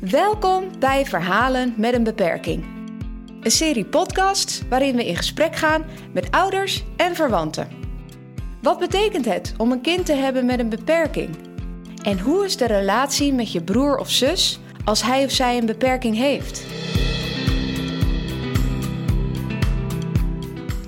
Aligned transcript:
Welkom 0.00 0.78
bij 0.78 1.06
Verhalen 1.06 1.74
met 1.76 1.94
een 1.94 2.02
beperking. 2.02 2.64
Een 3.40 3.50
serie 3.50 3.84
podcasts 3.84 4.62
waarin 4.68 4.96
we 4.96 5.06
in 5.06 5.16
gesprek 5.16 5.56
gaan 5.56 5.84
met 6.12 6.30
ouders 6.30 6.84
en 6.96 7.14
verwanten. 7.14 7.68
Wat 8.62 8.78
betekent 8.78 9.24
het 9.24 9.54
om 9.56 9.72
een 9.72 9.80
kind 9.80 10.06
te 10.06 10.14
hebben 10.14 10.46
met 10.46 10.58
een 10.58 10.68
beperking? 10.68 11.36
En 12.02 12.20
hoe 12.20 12.44
is 12.44 12.56
de 12.56 12.66
relatie 12.66 13.32
met 13.32 13.52
je 13.52 13.62
broer 13.62 13.96
of 13.96 14.10
zus 14.10 14.60
als 14.84 15.02
hij 15.02 15.24
of 15.24 15.30
zij 15.30 15.58
een 15.58 15.66
beperking 15.66 16.16
heeft? 16.16 16.64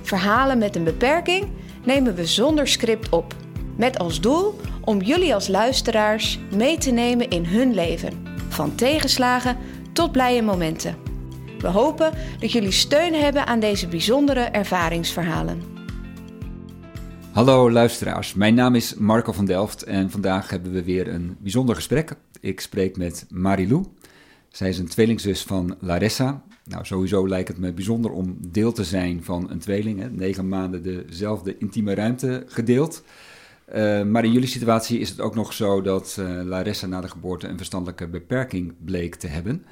Verhalen 0.07 0.59
met 0.59 0.77
een 0.77 0.85
beperking 0.85 1.49
nemen 1.85 2.15
we 2.15 2.27
zonder 2.27 2.69
script 2.69 3.09
op. 3.09 3.35
Met 3.77 3.99
als 3.99 4.21
doel 4.21 4.61
om 4.85 5.01
jullie 5.01 5.35
als 5.35 5.49
luisteraars 5.49 6.39
mee 6.55 6.79
te 6.79 6.91
nemen 6.91 7.29
in 7.29 7.45
hun 7.45 7.75
leven. 7.75 8.27
Van 8.49 8.75
tegenslagen 8.75 9.57
tot 9.93 10.13
blije 10.13 10.43
momenten. 10.43 10.97
We 11.59 11.69
hopen 11.69 12.13
dat 12.39 12.53
jullie 12.53 12.71
steun 12.71 13.15
hebben 13.15 13.47
aan 13.47 13.61
deze 13.61 13.89
bijzondere 13.89 14.41
ervaringsverhalen. 14.41 15.63
Hallo 17.33 17.71
luisteraars, 17.71 18.35
mijn 18.35 18.55
naam 18.55 18.75
is 18.75 18.95
Marco 18.95 19.33
van 19.33 19.45
Delft 19.45 19.83
en 19.83 20.11
vandaag 20.11 20.51
hebben 20.51 20.73
we 20.73 20.83
weer 20.83 21.09
een 21.09 21.37
bijzonder 21.41 21.75
gesprek. 21.75 22.13
Ik 22.41 22.61
spreek 22.61 22.97
met 22.97 23.27
Marilou. 23.29 23.85
Zij 24.49 24.69
is 24.69 24.79
een 24.79 24.89
tweelingzus 24.89 25.43
van 25.43 25.77
Larissa. 25.81 26.43
Nou, 26.69 26.85
sowieso 26.85 27.29
lijkt 27.29 27.49
het 27.49 27.59
me 27.59 27.73
bijzonder 27.73 28.11
om 28.11 28.37
deel 28.49 28.73
te 28.73 28.85
zijn 28.85 29.25
van 29.25 29.51
een 29.51 29.59
tweeling. 29.59 30.01
Hè? 30.01 30.11
Negen 30.11 30.49
maanden 30.49 30.83
dezelfde 30.83 31.59
intieme 31.59 31.95
ruimte 31.95 32.45
gedeeld. 32.47 33.03
Uh, 33.75 34.03
maar 34.03 34.25
in 34.25 34.33
jullie 34.33 34.49
situatie 34.49 34.99
is 34.99 35.09
het 35.09 35.21
ook 35.21 35.35
nog 35.35 35.53
zo 35.53 35.81
dat 35.81 36.17
uh, 36.21 36.43
Larissa 36.43 36.87
na 36.87 37.01
de 37.01 37.09
geboorte 37.09 37.49
een 37.49 37.57
verstandelijke 37.57 38.09
beperking 38.09 38.75
bleek 38.85 39.15
te 39.15 39.27
hebben. 39.27 39.67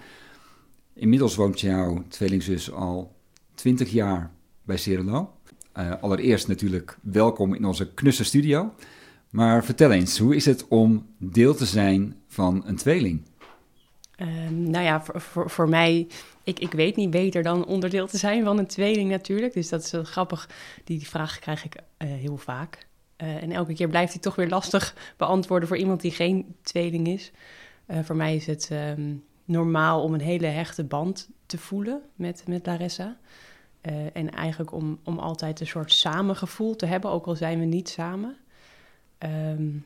Inmiddels 0.92 1.34
woont 1.34 1.60
jouw 1.60 2.05
tweelingzus 2.08 2.72
al 2.72 3.16
20 3.55 3.90
jaar 3.90 4.30
bij 4.62 4.77
Cerelo. 4.77 5.33
Uh, 5.78 5.92
allereerst 6.00 6.48
natuurlijk 6.48 6.98
welkom 7.02 7.55
in 7.55 7.64
onze 7.64 7.94
knusse 7.94 8.24
studio. 8.24 8.74
Maar 9.30 9.64
vertel 9.64 9.90
eens, 9.90 10.18
hoe 10.18 10.36
is 10.36 10.44
het 10.44 10.68
om 10.68 11.06
deel 11.18 11.55
te 11.55 11.66
zijn 11.66 12.16
van 12.27 12.62
een 12.66 12.77
tweeling? 12.77 13.22
Um, 14.16 14.70
nou 14.70 14.84
ja, 14.84 15.02
voor, 15.02 15.20
voor, 15.20 15.50
voor, 15.50 15.68
mij, 15.68 16.08
ik, 16.42 16.58
ik 16.58 16.72
weet 16.72 16.96
niet 16.96 17.10
beter 17.10 17.42
dan 17.42 17.66
onderdeel 17.66 18.06
te 18.06 18.16
zijn 18.16 18.44
van 18.44 18.58
een 18.58 18.66
tweeling 18.66 19.10
natuurlijk. 19.10 19.52
Dus 19.52 19.68
dat 19.68 19.82
is 19.82 19.90
wel 19.90 20.04
grappig. 20.04 20.48
Die, 20.84 20.98
die 20.98 21.08
vraag 21.08 21.38
krijg 21.38 21.64
ik 21.64 21.74
uh, 21.76 22.08
heel 22.08 22.36
vaak. 22.36 22.86
Uh, 23.22 23.42
en 23.42 23.52
elke 23.52 23.74
keer 23.74 23.88
blijft 23.88 24.12
hij 24.12 24.22
toch 24.22 24.34
weer 24.34 24.48
lastig 24.48 25.14
beantwoorden 25.16 25.68
voor 25.68 25.76
iemand 25.76 26.00
die 26.00 26.10
geen 26.10 26.56
tweeling 26.62 27.08
is. 27.08 27.32
voor 28.02 28.16
mij 28.16 28.36
is 28.36 28.46
het 28.46 28.70
um, 28.72 29.24
normaal 29.44 30.02
om 30.02 30.14
een 30.14 30.20
hele 30.20 30.46
hechte 30.46 30.84
band 30.84 31.28
te 31.46 31.58
voelen 31.58 32.02
met, 32.14 32.44
met 32.46 32.66
Larissa. 32.66 33.16
Uh, 33.82 34.16
en 34.16 34.30
eigenlijk 34.30 34.72
om, 34.72 34.98
om 35.04 35.18
altijd 35.18 35.60
een 35.60 35.66
soort 35.66 35.92
samengevoel 35.92 36.76
te 36.76 36.86
hebben, 36.86 37.10
ook 37.10 37.26
al 37.26 37.36
zijn 37.36 37.58
we 37.58 37.64
niet 37.64 37.88
samen. 37.88 38.36
Um, 39.18 39.84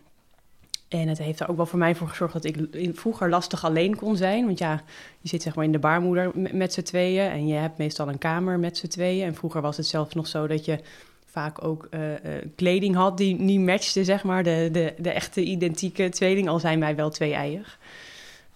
en 0.89 1.09
het 1.09 1.19
heeft 1.19 1.41
er 1.41 1.49
ook 1.49 1.57
wel 1.57 1.67
voor 1.67 1.79
mij 1.79 1.95
voor 1.95 2.09
gezorgd 2.09 2.33
dat 2.33 2.45
ik 2.45 2.69
vroeger 2.93 3.29
lastig 3.29 3.65
alleen 3.65 3.97
kon 3.97 4.17
zijn. 4.17 4.45
Want 4.45 4.59
ja, 4.59 4.83
je 5.21 5.29
zit 5.29 5.43
zeg 5.43 5.55
maar 5.55 5.65
in 5.65 5.73
de 5.73 5.79
baarmoeder 5.79 6.31
met, 6.35 6.73
z'n 6.73 6.83
tweeën 6.83 7.31
en 7.31 7.47
je 7.47 7.55
hebt 7.55 7.79
meestal 7.79 8.09
een 8.09 8.19
kamer 8.19 8.59
met 8.59 8.77
z'n 8.77 8.87
tweeën. 8.87 9.27
En 9.27 9.35
vroeger 9.35 9.61
was 9.61 9.77
het 9.77 9.87
zelfs 9.87 10.15
nog 10.15 10.27
zo 10.27 10.47
dat 10.47 10.65
je 10.65 10.79
vaak 11.27 11.65
ook 11.65 11.89
uh, 11.91 12.11
uh, 12.11 12.17
kleding 12.57 12.95
had 12.95 13.17
die 13.17 13.35
niet 13.35 13.61
matchte, 13.61 14.05
zeg 14.05 14.25
maar, 14.25 14.43
de, 14.43 14.69
de, 14.73 14.95
de 14.99 15.11
echte 15.11 15.43
identieke 15.43 16.09
tweeling, 16.09 16.49
al 16.49 16.59
zijn 16.59 16.81
wij 16.81 16.97
wel 16.97 17.11
twee-eiig. 17.11 17.79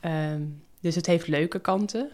Um, 0.05 0.63
dus 0.81 0.95
het 0.95 1.07
heeft 1.07 1.27
leuke 1.27 1.59
kanten. 1.59 2.11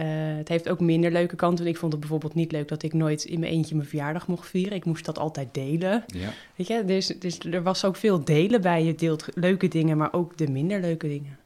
Uh, 0.00 0.06
het 0.36 0.48
heeft 0.48 0.68
ook 0.68 0.80
minder 0.80 1.12
leuke 1.12 1.36
kanten. 1.36 1.66
Ik 1.66 1.76
vond 1.76 1.92
het 1.92 2.00
bijvoorbeeld 2.00 2.34
niet 2.34 2.52
leuk 2.52 2.68
dat 2.68 2.82
ik 2.82 2.92
nooit 2.92 3.24
in 3.24 3.40
mijn 3.40 3.52
eentje 3.52 3.74
mijn 3.74 3.88
verjaardag 3.88 4.26
mocht 4.26 4.48
vieren. 4.48 4.76
Ik 4.76 4.84
moest 4.84 5.04
dat 5.04 5.18
altijd 5.18 5.54
delen. 5.54 6.04
Ja. 6.06 6.32
Weet 6.56 6.66
je? 6.66 6.84
Dus, 6.84 7.06
dus 7.06 7.38
er 7.38 7.62
was 7.62 7.84
ook 7.84 7.96
veel 7.96 8.24
delen 8.24 8.60
bij. 8.60 8.84
Je 8.84 8.94
deelt 8.94 9.26
leuke 9.34 9.68
dingen, 9.68 9.96
maar 9.96 10.12
ook 10.12 10.36
de 10.36 10.50
minder 10.50 10.80
leuke 10.80 11.08
dingen. 11.08 11.38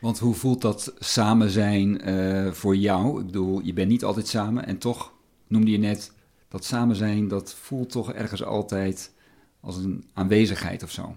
Want 0.00 0.18
hoe 0.18 0.34
voelt 0.34 0.60
dat 0.60 0.94
samen 0.98 1.50
zijn 1.50 2.08
uh, 2.08 2.52
voor 2.52 2.76
jou? 2.76 3.20
Ik 3.20 3.26
bedoel, 3.26 3.60
je 3.60 3.72
bent 3.72 3.88
niet 3.88 4.04
altijd 4.04 4.28
samen 4.28 4.66
en 4.66 4.78
toch 4.78 5.12
noemde 5.46 5.70
je 5.70 5.78
net 5.78 6.12
dat 6.48 6.64
samen 6.64 6.96
zijn, 6.96 7.28
dat 7.28 7.54
voelt 7.54 7.90
toch 7.90 8.12
ergens 8.12 8.44
altijd 8.44 9.12
als 9.60 9.76
een 9.76 10.04
aanwezigheid 10.12 10.82
of 10.82 10.90
zo. 10.90 11.16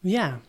Ja, 0.00 0.40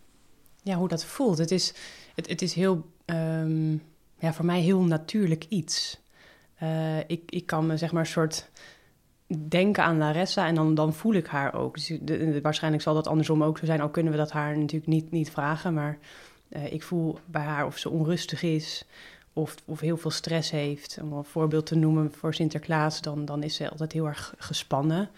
ja 0.64 0.76
hoe 0.76 0.88
dat 0.88 1.06
voelt. 1.06 1.38
Het 1.38 1.52
is, 1.52 1.74
het, 2.16 2.30
het 2.30 2.42
is 2.42 2.54
heel 2.54 2.86
um, 3.06 3.82
ja, 4.20 4.34
voor 4.34 4.46
mij 4.46 4.60
heel 4.60 4.82
natuurlijk 4.82 5.46
iets. 5.50 6.00
Uh, 6.64 7.00
ik, 7.00 7.22
ik 7.26 7.46
kan 7.46 7.66
me 7.66 7.78
zeg 7.78 7.92
maar 7.92 8.02
een 8.02 8.08
soort 8.08 8.50
denken 9.48 9.84
aan 9.84 9.98
Larissa 9.98 10.48
en 10.48 10.56
dan, 10.56 10.76
dan 10.76 10.94
voel 10.94 11.14
ik 11.14 11.28
haar 11.28 11.54
ook. 11.54 11.76
Dus 11.76 12.00
de, 12.02 12.42
waarschijnlijk 12.42 12.84
zal 12.84 12.94
dat 12.94 13.08
andersom 13.08 13.44
ook 13.44 13.58
zo 13.58 13.66
zijn, 13.66 13.82
al 13.82 13.90
kunnen 13.90 14.12
we 14.12 14.18
dat 14.18 14.32
haar 14.32 14.58
natuurlijk 14.58 14.88
niet, 14.92 15.12
niet 15.12 15.30
vragen. 15.30 15.74
Maar 15.74 15.98
uh, 16.50 16.74
ik 16.74 16.84
voel 16.84 17.20
bij 17.26 17.42
haar 17.42 17.66
of 17.66 17.78
ze 17.78 17.90
onrustig 17.90 18.44
is 18.44 18.86
of, 19.34 19.56
of 19.66 19.80
heel 19.80 19.98
veel 19.98 20.12
stress 20.12 20.52
heeft. 20.52 20.98
Om 21.02 21.14
een 21.14 21.24
voorbeeld 21.24 21.66
te 21.66 21.76
noemen 21.76 22.12
voor 22.14 22.34
Sinterklaas, 22.34 23.02
dan, 23.02 23.26
dan 23.26 23.44
is 23.44 23.56
ze 23.56 23.70
altijd 23.70 23.92
heel 23.92 24.08
erg 24.08 24.34
gespannen. 24.38 25.10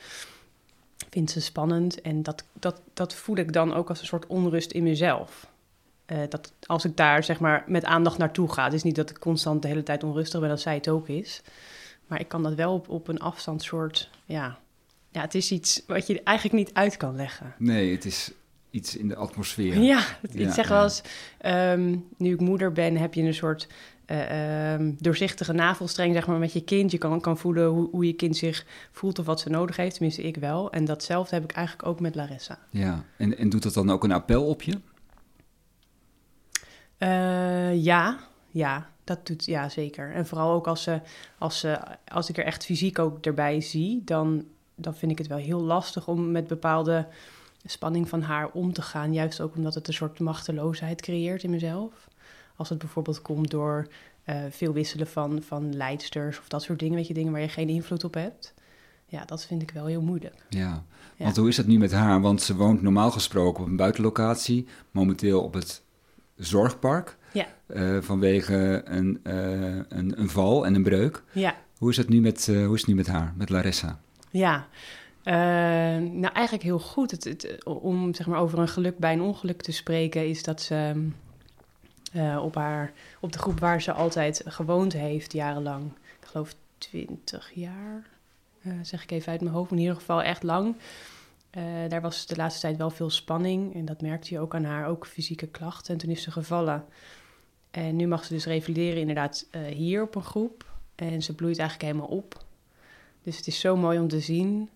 Vindt 1.09 1.31
ze 1.31 1.41
spannend 1.41 2.01
en 2.01 2.23
dat, 2.23 2.43
dat, 2.53 2.81
dat 2.93 3.13
voel 3.13 3.37
ik 3.37 3.53
dan 3.53 3.73
ook 3.73 3.89
als 3.89 3.99
een 3.99 4.05
soort 4.05 4.27
onrust 4.27 4.71
in 4.71 4.83
mezelf. 4.83 5.47
Uh, 6.12 6.18
dat 6.29 6.53
als 6.66 6.85
ik 6.85 6.97
daar 6.97 7.23
zeg 7.23 7.40
maar 7.40 7.63
met 7.68 7.85
aandacht 7.85 8.18
naartoe 8.18 8.51
ga, 8.51 8.63
het 8.63 8.73
is 8.73 8.84
niet 8.84 8.95
dat 8.95 9.09
ik 9.09 9.19
constant 9.19 9.62
de 9.62 9.68
hele 9.68 9.84
tijd 9.84 10.03
onrustig 10.03 10.40
ben, 10.40 10.50
dat 10.50 10.62
zij 10.62 10.75
het 10.75 10.90
ook 10.90 11.07
is. 11.07 11.41
Maar 12.07 12.19
ik 12.19 12.28
kan 12.28 12.44
dat 12.44 12.53
wel 12.53 12.73
op, 12.73 12.90
op 12.90 13.07
een 13.07 13.19
afstand 13.19 13.63
soort, 13.63 14.09
ja. 14.25 14.57
Ja, 15.12 15.22
het 15.22 15.35
is 15.35 15.51
iets 15.51 15.84
wat 15.88 16.07
je 16.07 16.23
eigenlijk 16.23 16.57
niet 16.57 16.73
uit 16.73 16.97
kan 16.97 17.16
leggen. 17.16 17.53
Nee, 17.57 17.91
het 17.91 18.06
is 18.06 18.31
iets 18.69 18.95
in 18.95 19.07
de 19.07 19.16
atmosfeer. 19.16 19.79
Ja, 19.94 20.06
ik 20.31 20.51
zeg 20.51 20.68
wel 20.68 20.84
eens, 20.84 21.01
um, 21.45 22.07
nu 22.18 22.34
ik 22.34 22.39
moeder 22.39 22.72
ben, 22.72 22.97
heb 22.97 23.13
je 23.13 23.22
een 23.22 23.34
soort 23.34 23.68
uh, 24.07 24.74
um, 24.74 24.95
doorzichtige 25.00 25.53
navelstreng, 25.53 26.13
zeg 26.13 26.28
maar, 26.28 26.39
met 26.39 26.53
je 26.53 26.63
kind. 26.63 26.91
Je 26.91 26.97
kan, 26.97 27.22
kan 27.22 27.38
voelen 27.38 27.68
hoe, 27.68 27.89
hoe 27.91 28.06
je 28.06 28.13
kind 28.13 28.38
zich 28.38 28.66
voelt 28.91 29.19
of 29.19 29.25
wat 29.25 29.39
ze 29.39 29.50
nodig 29.50 29.75
heeft, 29.75 29.94
tenminste 29.94 30.24
ik 30.24 30.35
wel. 30.38 30.72
En 30.72 30.85
datzelfde 30.85 31.35
heb 31.35 31.44
ik 31.44 31.51
eigenlijk 31.51 31.88
ook 31.88 32.00
met 32.00 32.16
Larissa. 32.16 32.59
Ja, 32.69 33.03
en, 33.18 33.38
en 33.38 33.50
doet 33.50 33.63
dat 33.63 33.74
dan 33.74 33.89
ook 33.89 34.03
een 34.03 34.12
appel 34.12 34.45
op 34.45 34.62
je? 34.62 34.79
Uh, 36.99 37.83
ja, 37.83 38.19
ja, 38.49 38.89
dat 39.03 39.27
doet 39.27 39.45
ja 39.45 39.69
zeker. 39.69 40.13
En 40.13 40.27
vooral 40.27 40.53
ook 40.53 40.67
als, 40.67 40.83
ze, 40.83 41.01
als, 41.37 41.59
ze, 41.59 41.79
als 42.07 42.29
ik 42.29 42.37
er 42.37 42.45
echt 42.45 42.65
fysiek 42.65 42.99
ook 42.99 43.25
erbij 43.25 43.61
zie, 43.61 44.01
dan, 44.05 44.45
dan 44.75 44.95
vind 44.95 45.11
ik 45.11 45.17
het 45.17 45.27
wel 45.27 45.37
heel 45.37 45.61
lastig 45.61 46.07
om 46.07 46.31
met 46.31 46.47
bepaalde 46.47 47.07
spanning 47.65 48.09
van 48.09 48.21
haar 48.21 48.49
om 48.51 48.73
te 48.73 48.81
gaan. 48.81 49.13
Juist 49.13 49.41
ook 49.41 49.55
omdat 49.55 49.75
het 49.75 49.87
een 49.87 49.93
soort 49.93 50.19
machteloosheid 50.19 51.01
creëert 51.01 51.43
in 51.43 51.49
mezelf. 51.49 52.07
Als 52.55 52.69
het 52.69 52.77
bijvoorbeeld 52.77 53.21
komt 53.21 53.51
door 53.51 53.87
uh, 54.25 54.35
veel 54.49 54.73
wisselen 54.73 55.07
van, 55.07 55.41
van 55.41 55.75
leidsters 55.75 56.39
of 56.39 56.47
dat 56.47 56.63
soort 56.63 56.79
dingen, 56.79 56.95
weet 56.95 57.07
je, 57.07 57.13
dingen 57.13 57.31
waar 57.31 57.41
je 57.41 57.49
geen 57.49 57.69
invloed 57.69 58.03
op 58.03 58.13
hebt. 58.13 58.53
Ja, 59.05 59.25
dat 59.25 59.45
vind 59.45 59.61
ik 59.61 59.71
wel 59.71 59.85
heel 59.85 60.01
moeilijk. 60.01 60.45
Ja, 60.49 60.83
want 61.17 61.37
hoe 61.37 61.47
is 61.47 61.55
dat 61.55 61.65
nu 61.65 61.77
met 61.77 61.91
haar? 61.91 62.21
Want 62.21 62.41
ze 62.41 62.55
woont 62.55 62.81
normaal 62.81 63.11
gesproken 63.11 63.63
op 63.63 63.69
een 63.69 63.75
buitenlocatie, 63.75 64.67
momenteel 64.91 65.43
op 65.43 65.53
het 65.53 65.81
zorgpark. 66.37 67.17
Ja. 67.31 67.45
Uh, 67.67 68.01
vanwege 68.01 68.81
een, 68.85 69.19
uh, 69.23 69.75
een, 69.89 70.19
een, 70.19 70.29
val 70.29 70.65
en 70.65 70.75
een 70.75 70.83
breuk. 70.83 71.23
Ja. 71.31 71.55
Hoe 71.77 71.89
is 71.89 71.97
het 71.97 72.09
nu 72.09 72.21
met, 72.21 72.47
uh, 72.47 72.65
hoe 72.65 72.75
is 72.75 72.79
het 72.79 72.89
nu 72.89 72.95
met 72.95 73.07
haar, 73.07 73.33
met 73.37 73.49
Larissa? 73.49 73.99
Ja, 74.29 74.67
nou 75.23 76.33
eigenlijk 76.33 76.63
heel 76.63 76.79
goed. 76.79 77.12
Het, 77.12 77.23
het, 77.23 77.63
om 77.65 78.13
zeg 78.13 78.27
maar, 78.27 78.39
over 78.39 78.59
een 78.59 78.67
geluk 78.67 78.97
bij 78.97 79.13
een 79.13 79.21
ongeluk 79.21 79.62
te 79.62 79.71
spreken, 79.71 80.29
is 80.29 80.44
dat 80.44 80.62
ze 80.62 81.09
op, 82.41 82.56
haar, 82.56 82.91
op 83.19 83.31
de 83.31 83.39
groep 83.39 83.59
waar 83.59 83.81
ze 83.81 83.91
altijd 83.91 84.41
gewoond 84.45 84.94
heeft, 84.94 85.33
jarenlang, 85.33 85.83
ik 86.21 86.27
geloof 86.27 86.56
20 86.77 87.51
jaar, 87.53 88.07
zeg 88.81 89.03
ik 89.03 89.12
even 89.12 89.31
uit 89.31 89.41
mijn 89.41 89.53
hoofd, 89.53 89.71
in 89.71 89.77
ieder 89.77 89.95
geval 89.95 90.23
echt 90.23 90.44
lang. 90.44 90.75
Uh, 91.57 91.63
daar 91.88 92.01
was 92.01 92.25
de 92.25 92.36
laatste 92.36 92.62
tijd 92.62 92.77
wel 92.77 92.89
veel 92.89 93.09
spanning 93.09 93.75
en 93.75 93.86
dat 93.86 94.01
merkte 94.01 94.33
je 94.33 94.39
ook 94.39 94.56
aan 94.56 94.63
haar, 94.63 94.88
ook 94.88 95.07
fysieke 95.07 95.48
klachten. 95.48 95.94
En 95.94 96.00
toen 96.00 96.09
is 96.09 96.21
ze 96.21 96.31
gevallen. 96.31 96.86
En 97.71 97.95
nu 97.95 98.07
mag 98.07 98.25
ze 98.25 98.33
dus 98.33 98.45
revalideren 98.45 99.00
inderdaad 99.00 99.48
uh, 99.51 99.62
hier 99.62 100.01
op 100.01 100.15
een 100.15 100.24
groep. 100.24 100.65
En 100.95 101.21
ze 101.21 101.36
bloeit 101.36 101.59
eigenlijk 101.59 101.92
helemaal 101.92 102.18
op. 102.18 102.45
Dus 103.24 103.38
het 103.38 103.48
is 103.48 103.59
zo 103.59 103.75
mooi 103.75 104.00
om 104.00 104.07
te 104.07 104.19
zien. 104.19 104.69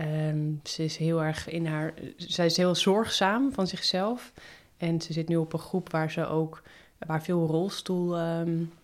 Um, 0.00 0.60
ze 0.64 0.84
is 0.84 0.96
heel 0.96 1.22
erg 1.22 1.48
in 1.48 1.66
haar... 1.66 1.94
Zij 2.16 2.46
is 2.46 2.56
heel 2.56 2.74
zorgzaam 2.74 3.52
van 3.52 3.66
zichzelf. 3.66 4.32
En 4.76 5.00
ze 5.00 5.12
zit 5.12 5.28
nu 5.28 5.36
op 5.36 5.52
een 5.52 5.58
groep 5.58 5.90
waar 5.90 6.10
ze 6.10 6.26
ook... 6.26 6.62
waar 6.98 7.22
veel 7.22 7.46
rolstoelbewegingen 7.46 8.81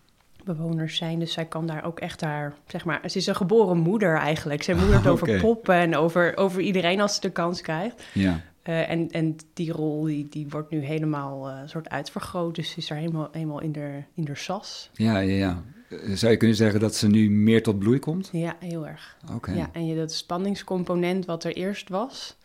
bewoners 0.55 0.95
zijn. 0.97 1.19
Dus 1.19 1.33
zij 1.33 1.45
kan 1.45 1.65
daar 1.67 1.83
ook 1.85 1.99
echt 1.99 2.21
haar, 2.21 2.53
zeg 2.67 2.85
maar, 2.85 3.09
ze 3.09 3.17
is 3.17 3.27
een 3.27 3.35
geboren 3.35 3.77
moeder 3.77 4.17
eigenlijk. 4.17 4.63
Zij 4.63 4.75
moedert 4.75 5.07
over 5.13 5.39
poppen 5.39 5.75
en 5.75 5.95
over, 5.95 6.37
over 6.37 6.61
iedereen 6.61 7.01
als 7.01 7.15
ze 7.15 7.21
de 7.21 7.29
kans 7.31 7.61
krijgt. 7.61 8.03
Ja, 8.13 8.41
Eh, 8.63 8.89
en, 8.89 9.11
en 9.11 9.35
die 9.53 9.71
rol 9.71 10.03
die, 10.03 10.27
die 10.29 10.47
wordt 10.49 10.71
nu 10.71 10.79
helemaal 10.79 11.49
eh, 11.49 11.55
soort 11.65 11.89
uitvergroot. 11.89 12.55
Dus 12.55 12.69
ze 12.69 12.77
is 12.77 12.89
er 12.89 12.95
helemaal, 12.97 13.27
helemaal 13.31 13.61
in 13.61 13.71
de, 13.71 14.03
in 14.13 14.23
de 14.25 14.35
sas. 14.35 14.89
ja, 14.93 15.17
ja. 15.19 15.35
ja. 15.35 15.63
Eh, 15.89 15.97
Zou 16.13 16.31
je 16.31 16.37
kunnen 16.37 16.57
zeggen 16.57 16.79
dat 16.79 16.95
ze 16.95 17.07
nu 17.07 17.29
meer 17.31 17.63
tot 17.63 17.79
bloei 17.79 17.99
komt? 17.99 18.29
Ja, 18.31 18.55
heel 18.59 18.87
erg. 18.87 19.17
Oké. 19.33 19.51
Ja, 19.51 19.69
en 19.73 19.85
je, 19.85 19.95
dat 19.95 20.11
spanningscomponent 20.13 21.25
wat 21.25 21.43
er 21.43 21.55
eerst 21.55 21.89
was, 21.89 22.35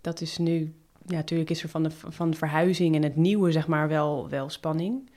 dat 0.00 0.20
is 0.20 0.38
nu... 0.38 0.72
Ja, 1.06 1.16
natuurlijk 1.16 1.50
is 1.50 1.62
er 1.62 1.68
van 1.68 1.82
de, 1.82 1.90
van 2.08 2.30
de 2.30 2.36
verhuizing 2.36 2.94
en 2.94 3.02
het 3.02 3.16
nieuwe, 3.16 3.52
zeg 3.52 3.66
maar, 3.66 3.88
wel, 3.88 4.28
wel 4.28 4.48
spanning. 4.50 5.10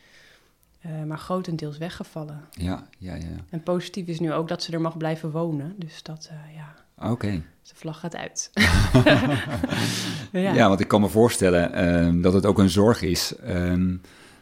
Eh, 0.85 1.03
maar 1.03 1.17
grotendeels 1.17 1.77
weggevallen. 1.77 2.41
Ja, 2.51 2.87
ja, 2.97 3.15
ja. 3.15 3.35
En 3.49 3.63
positief 3.63 4.07
is 4.07 4.19
nu 4.19 4.33
ook 4.33 4.47
dat 4.47 4.63
ze 4.63 4.71
er 4.71 4.81
mag 4.81 4.97
blijven 4.97 5.31
wonen. 5.31 5.75
Dus 5.77 6.03
dat, 6.03 6.29
eh, 6.31 6.55
ja, 6.55 6.75
Oké. 7.11 7.31
de 7.63 7.71
vlag 7.75 7.99
gaat 7.99 8.15
uit. 8.15 8.51
Ja. 10.31 10.67
want 10.67 10.79
ik 10.79 10.87
kan 10.87 11.01
me 11.01 11.07
voorstellen 11.07 11.73
ehm, 11.73 12.21
dat 12.21 12.33
het 12.33 12.45
ook 12.45 12.59
een 12.59 12.69
zorg 12.69 13.01
is. 13.01 13.35
ehm, 13.35 13.95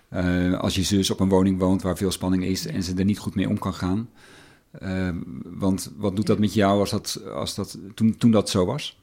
eh, 0.10 0.60
als 0.60 0.76
je 0.76 0.84
zus 0.84 1.10
op 1.10 1.20
een 1.20 1.30
woning 1.30 1.60
woont 1.60 1.82
waar 1.82 1.98
veel 1.98 2.12
spanning 2.12 2.44
is 2.44 2.68
en 2.68 2.84
ze 2.84 2.96
er 2.96 3.06
niet 3.06 3.20
goed 3.20 3.36
mee 3.36 3.50
om 3.50 3.58
kan 3.60 3.74
gaan. 3.74 4.10
Ehm, 4.80 5.18
want 5.44 5.92
wat 5.98 6.16
doet 6.16 6.28
dat 6.28 6.40
met 6.40 6.54
jou 6.54 6.80
als 6.80 6.90
dat, 6.90 7.22
als 7.34 7.56
dat, 7.56 7.78
toen, 7.94 8.18
toen 8.18 8.32
dat 8.32 8.50
zo 8.50 8.66
was? 8.66 9.00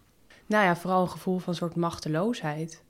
Nou 0.46 0.64
ja, 0.64 0.76
vooral 0.76 1.02
een 1.02 1.10
gevoel 1.10 1.38
van 1.38 1.48
een 1.52 1.58
soort 1.58 1.76
machteloosheid. 1.76 2.82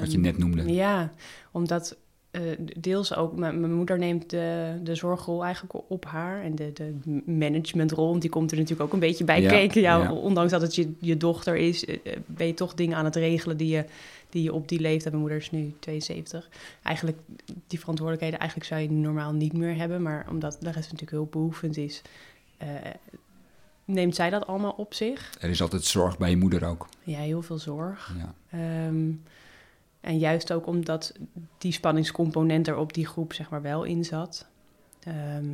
Wat 0.00 0.12
je 0.12 0.18
net 0.18 0.38
noemde. 0.38 0.72
Ja, 0.72 1.12
omdat 1.50 1.96
eh, 2.34 2.42
deels 2.78 3.14
ook... 3.14 3.36
Mijn, 3.36 3.60
mijn 3.60 3.74
moeder 3.74 3.98
neemt 3.98 4.30
de, 4.30 4.78
de 4.82 4.94
zorgrol 4.94 5.44
eigenlijk 5.44 5.74
op 5.88 6.04
haar. 6.04 6.42
En 6.42 6.54
de, 6.54 6.72
de 6.72 6.94
managementrol, 7.26 8.08
want 8.08 8.20
die 8.20 8.30
komt 8.30 8.50
er 8.50 8.56
natuurlijk 8.56 8.82
ook 8.86 8.92
een 8.92 8.98
beetje 8.98 9.24
bij 9.24 9.42
Ja, 9.42 9.48
kijken. 9.48 9.80
Ja, 9.80 10.02
ja. 10.02 10.12
Ondanks 10.12 10.50
dat 10.50 10.62
het 10.62 10.74
je, 10.74 10.92
je 10.98 11.16
dochter 11.16 11.56
is, 11.56 11.84
eh, 11.84 11.94
eh, 12.04 12.16
ben 12.26 12.46
je 12.46 12.54
toch 12.54 12.74
dingen 12.74 12.96
aan 12.96 13.04
het 13.04 13.16
regelen... 13.16 13.56
die 13.56 13.68
je, 13.68 13.84
die 14.30 14.42
je 14.42 14.52
op 14.52 14.68
die 14.68 14.80
leeftijd... 14.80 15.04
Mijn 15.04 15.18
moeder 15.18 15.38
is 15.38 15.50
nu 15.50 15.74
72. 15.78 16.48
Eigenlijk, 16.82 17.18
die 17.66 17.78
verantwoordelijkheden 17.78 18.38
eigenlijk 18.38 18.68
zou 18.68 18.80
je 18.80 18.90
normaal 18.90 19.32
niet 19.32 19.52
meer 19.52 19.76
hebben. 19.76 20.02
Maar 20.02 20.26
omdat 20.30 20.56
de 20.60 20.70
rest 20.70 20.92
natuurlijk 20.92 21.10
heel 21.10 21.28
behoevend 21.30 21.76
is... 21.76 22.02
neemt 23.84 24.14
zij 24.14 24.30
dat 24.30 24.46
allemaal 24.46 24.74
op 24.76 24.94
zich. 24.94 25.32
Er 25.40 25.50
is 25.50 25.62
altijd 25.62 25.84
zorg 25.84 26.18
bij 26.18 26.30
je 26.30 26.36
moeder 26.36 26.64
ook. 26.64 26.88
Ja, 27.02 27.18
heel 27.18 27.42
veel 27.42 27.58
zorg. 27.58 28.14
Ja. 28.18 28.34
Ehm, 28.58 29.10
en 30.04 30.18
juist 30.18 30.52
ook 30.52 30.66
omdat 30.66 31.12
die 31.58 31.72
spanningscomponent 31.72 32.68
er 32.68 32.76
op 32.76 32.92
die 32.92 33.06
groep 33.06 33.32
zeg 33.32 33.50
maar 33.50 33.62
wel 33.62 33.84
in 33.84 34.04
zat. 34.04 34.46
Ehm, 35.00 35.46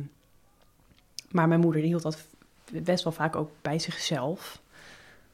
maar 1.31 1.47
mijn 1.47 1.59
moeder 1.59 1.81
die 1.81 1.89
hield 1.89 2.01
dat 2.01 2.25
best 2.71 3.03
wel 3.03 3.13
vaak 3.13 3.35
ook 3.35 3.49
bij 3.61 3.79
zichzelf. 3.79 4.61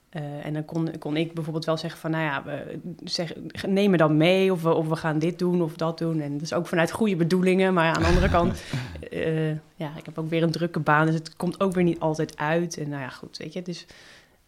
Eh, 0.10 0.46
en 0.46 0.54
dan 0.54 0.66
kon, 0.66 0.98
kon 1.00 1.18
ik 1.18 1.34
bijvoorbeeld 1.34 1.66
wel 1.66 1.78
zeggen 1.78 2.00
van, 2.00 2.12
nou 2.12 2.24
ja, 2.24 2.44
we, 2.44 2.80
zeg, 3.04 3.34
neem 3.68 3.92
me 3.92 3.98
dan 3.98 4.18
mee 4.18 4.52
of 4.52 4.62
we, 4.62 4.74
of 4.74 4.88
we 4.88 4.96
gaan 4.96 5.20
dit 5.20 5.40
doen 5.40 5.62
of 5.62 5.74
dat 5.74 5.98
doen. 5.98 6.22
En 6.22 6.34
dat 6.34 6.42
is 6.42 6.54
ook 6.54 6.68
vanuit 6.68 6.92
goede 6.92 7.16
bedoelingen, 7.16 7.74
maar 7.74 7.96
aan 7.96 8.02
de 8.02 8.08
andere 8.08 8.30
kant, 8.30 8.64
eh, 9.12 9.52
ja, 9.52 9.98
ik 9.98 10.06
heb 10.06 10.18
ook 10.18 10.30
weer 10.30 10.44
een 10.44 10.52
drukke 10.52 10.80
baan, 10.80 11.06
dus 11.06 11.16
het 11.16 11.36
komt 11.36 11.60
ook 11.60 11.74
weer 11.74 11.84
niet 11.84 12.00
altijd 12.00 12.38
uit. 12.38 12.78
En 12.78 12.90
nou 12.90 13.02
ja, 13.02 13.10
goed, 13.10 13.38
weet 13.38 13.54
je, 13.54 13.62
dus 13.62 13.86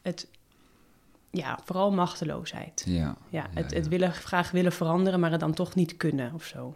het, 0.01 0.27
ja, 1.31 1.59
vooral 1.65 1.91
machteloosheid. 1.91 2.83
Ja, 2.85 2.93
Ja, 2.95 3.15
Ja, 3.29 3.47
het, 3.53 3.73
het 3.73 3.87
willen, 3.87 4.11
graag 4.13 4.51
willen 4.51 4.71
veranderen, 4.71 5.19
maar 5.19 5.31
het 5.31 5.39
dan 5.39 5.53
toch 5.53 5.75
niet 5.75 5.97
kunnen 5.97 6.31
of 6.33 6.43
zo. 6.43 6.75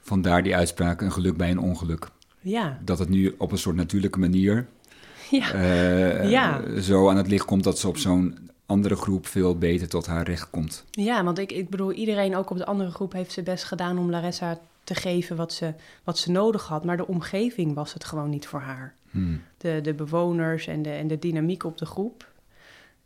Vandaar 0.00 0.42
die 0.42 0.56
uitspraak, 0.56 1.00
een 1.00 1.12
geluk 1.12 1.36
bij 1.36 1.50
een 1.50 1.58
ongeluk. 1.58 2.08
Ja, 2.40 2.78
Dat 2.84 2.98
het 2.98 3.08
nu 3.08 3.34
op 3.38 3.52
een 3.52 3.58
soort 3.58 3.76
natuurlijke 3.76 4.18
manier 4.18 4.66
ja, 5.30 5.52
eh, 5.52 6.30
Ja. 6.30 6.80
zo 6.80 7.08
aan 7.08 7.16
het 7.16 7.28
licht 7.28 7.44
komt 7.44 7.64
dat 7.64 7.78
ze 7.78 7.88
op 7.88 7.96
zo'n 7.96 8.50
andere 8.66 8.96
groep 8.96 9.26
veel 9.26 9.58
beter 9.58 9.88
tot 9.88 10.06
haar 10.06 10.24
recht 10.26 10.50
komt. 10.50 10.84
ja 10.90 11.24
want 11.24 11.38
ik, 11.38 11.52
ik 11.52 11.70
bedoel, 11.70 11.92
iedereen 11.92 12.36
ook 12.36 12.50
op 12.50 12.56
de 12.56 12.66
andere 12.66 12.90
groep 12.90 13.12
heeft 13.12 13.32
zijn 13.32 13.44
best 13.44 13.64
gedaan 13.64 13.98
om 13.98 14.10
Larissa 14.10 14.58
te 14.84 14.94
geven 14.94 15.36
wat 15.36 15.52
ze, 15.52 15.74
wat 16.04 16.18
ze 16.18 16.30
nodig 16.30 16.66
had. 16.66 16.84
Maar 16.84 16.96
de 16.96 17.06
omgeving 17.06 17.74
was 17.74 17.92
het 17.92 18.04
gewoon 18.04 18.30
niet 18.30 18.46
voor 18.46 18.60
haar. 18.60 18.94
Hmm. 19.10 19.42
De, 19.58 19.78
de 19.82 19.94
bewoners 19.94 20.66
en 20.66 20.82
de, 20.82 20.90
en 20.90 21.06
de 21.08 21.18
dynamiek 21.18 21.64
op 21.64 21.78
de 21.78 21.86
groep. 21.86 22.30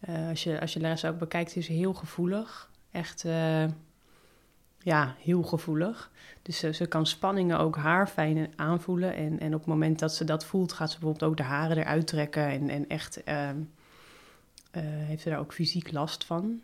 Eh, 0.07 0.29
als, 0.29 0.43
je, 0.43 0.61
als 0.61 0.73
je 0.73 0.81
Larissa 0.81 1.09
ook 1.09 1.19
bekijkt, 1.19 1.57
is 1.57 1.67
ze 1.67 1.73
heel 1.73 1.95
gevoelig. 1.95 2.71
Echt, 2.91 3.25
eh, 3.25 3.65
ja, 4.79 5.15
heel 5.19 5.43
gevoelig. 5.43 6.11
Dus 6.43 6.59
ze, 6.59 6.87
kan 6.87 7.07
spanningen 7.07 7.59
ook 7.59 7.77
haar 7.77 8.09
fijn 8.09 8.53
aanvoelen. 8.57 9.15
En, 9.15 9.41
en 9.41 9.55
op 9.55 9.61
het 9.61 9.69
moment 9.69 9.99
dat 9.99 10.15
ze 10.15 10.25
dat 10.25 10.45
voelt, 10.45 10.73
gaat 10.73 10.91
ze 10.91 10.99
bijvoorbeeld 10.99 11.31
ook 11.31 11.37
de 11.37 11.43
haren 11.43 11.79
eruit 11.79 12.07
trekken. 12.07 12.49
En, 12.49 12.69
en 12.69 12.89
echt 12.89 13.25
ehm, 13.25 13.57
eh, 14.71 14.83
heeft 14.85 15.23
ze 15.23 15.29
daar 15.29 15.39
ook 15.39 15.53
fysiek 15.53 15.93
last 15.93 16.25
van. 16.25 16.61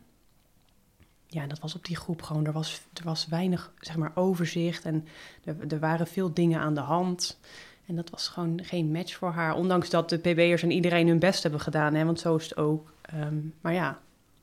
Ja, 1.26 1.46
dat 1.46 1.58
was 1.58 1.74
op 1.74 1.84
die 1.84 1.96
groep 1.96 2.22
gewoon. 2.22 2.46
Er 2.46 2.52
was, 2.52 2.82
er 2.94 3.04
was 3.04 3.26
weinig 3.26 3.72
zeg 3.80 3.96
maar, 3.96 4.12
overzicht 4.14 4.84
en 4.84 5.06
er, 5.44 5.56
er 5.68 5.78
waren 5.78 6.06
veel 6.06 6.34
dingen 6.34 6.60
aan 6.60 6.74
de 6.74 6.80
hand. 6.80 7.38
En 7.86 7.96
dat 7.96 8.10
was 8.10 8.28
gewoon 8.28 8.60
geen 8.64 8.90
match 8.92 9.14
voor 9.16 9.30
haar. 9.30 9.54
Ondanks 9.54 9.90
dat 9.90 10.08
de 10.08 10.18
PB'ers 10.18 10.62
en 10.62 10.70
iedereen 10.70 11.08
hun 11.08 11.18
best 11.18 11.42
hebben 11.42 11.60
gedaan, 11.60 11.94
hè, 11.94 12.04
want 12.04 12.20
zo 12.20 12.36
is 12.36 12.44
het 12.48 12.56
ook. 12.56 12.92
Ehm, 13.02 13.34
maar 13.60 13.72
ja, 13.72 13.98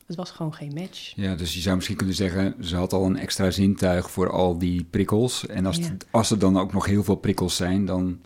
het 0.06 0.16
was 0.16 0.32
gewoon 0.32 0.54
geen 0.54 0.74
match. 0.74 1.14
Ja, 1.16 1.36
dus 1.36 1.54
je 1.54 1.60
zou 1.62 1.76
misschien 1.76 1.98
kunnen 1.98 2.16
zeggen, 2.16 2.56
ze 2.64 2.76
had 2.76 2.94
al 2.94 3.06
een 3.06 3.18
extra 3.18 3.52
zintuig 3.52 4.12
voor 4.12 4.32
al 4.32 4.58
die 4.58 4.84
prikkels. 4.90 5.46
En 5.48 5.66
als, 5.66 5.78
Ja. 5.78 5.84
het- 5.84 6.08
als 6.12 6.32
er 6.32 6.40
dan 6.40 6.58
ook 6.60 6.74
nog 6.74 6.86
heel 6.86 7.04
veel 7.04 7.16
prikkels 7.16 7.56
zijn, 7.56 7.86
dan, 7.86 8.20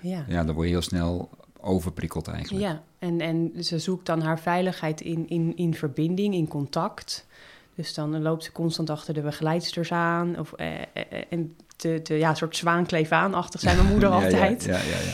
Ja. 0.00 0.24
ja, 0.28 0.44
dan 0.44 0.54
word 0.54 0.66
je 0.66 0.72
heel 0.72 0.82
snel 0.82 1.30
overprikkeld 1.60 2.28
eigenlijk. 2.28 2.64
Ja, 2.64 2.82
en, 2.98 3.20
en 3.20 3.52
ze 3.64 3.78
zoekt 3.78 4.06
dan 4.06 4.20
haar 4.20 4.40
veiligheid 4.40 5.00
in, 5.00 5.28
in, 5.28 5.56
in 5.56 5.74
verbinding, 5.74 6.34
in 6.34 6.48
contact. 6.48 7.26
Dus 7.74 7.94
dan 7.94 8.22
loopt 8.22 8.44
ze 8.44 8.52
constant 8.52 8.90
achter 8.90 9.14
de 9.14 9.20
begeleidsters 9.20 9.92
aan. 9.92 10.38
Of, 10.38 10.52
eh, 10.52 10.74
eh, 10.74 10.82
eh, 10.92 11.22
en 11.30 11.56
te, 11.76 12.00
te, 12.02 12.14
ja, 12.14 12.28
een 12.28 12.36
soort 12.36 12.56
zwaankleef 12.56 13.12
aanachtig 13.12 13.60
zijn 13.60 13.76
mijn 13.76 13.88
moeder 13.88 14.08
Ja, 14.18 14.24
altijd. 14.24 14.64
Ja, 14.64 14.76
ja, 14.76 14.82
ja. 14.82 15.12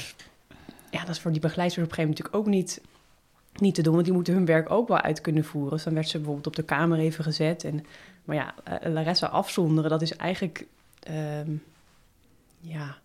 Ja, 0.91 1.01
dat 1.01 1.09
is 1.09 1.21
voor 1.21 1.33
die 1.33 1.41
begeleidsters 1.41 1.87
op 1.87 1.91
een 1.91 1.97
gegeven 1.97 2.25
moment 2.25 2.35
natuurlijk 2.35 2.75
ook 2.75 2.81
niet, 2.87 3.61
niet 3.61 3.75
te 3.75 3.83
doen. 3.83 3.93
Want 3.93 4.05
die 4.05 4.15
moeten 4.15 4.35
hun 4.35 4.45
werk 4.45 4.71
ook 4.71 4.89
wel 4.89 5.01
uit 5.01 5.21
kunnen 5.21 5.45
voeren. 5.45 5.71
Dus 5.71 5.83
dan 5.85 5.95
werd 5.95 6.09
ze 6.09 6.17
bijvoorbeeld 6.17 6.47
op 6.47 6.57
de 6.57 6.63
kamer 6.63 6.99
even 6.99 7.25
gezet. 7.25 7.65
En, 7.65 7.87
maar 8.25 8.37
ja, 8.37 8.55
eh, 8.65 8.93
Larissa 8.93 9.27
afzonderen, 9.27 9.91
dat 9.91 10.03
is 10.03 10.17
eigenlijk... 10.17 10.67
ehm, 11.01 11.51
ja... 12.61 13.01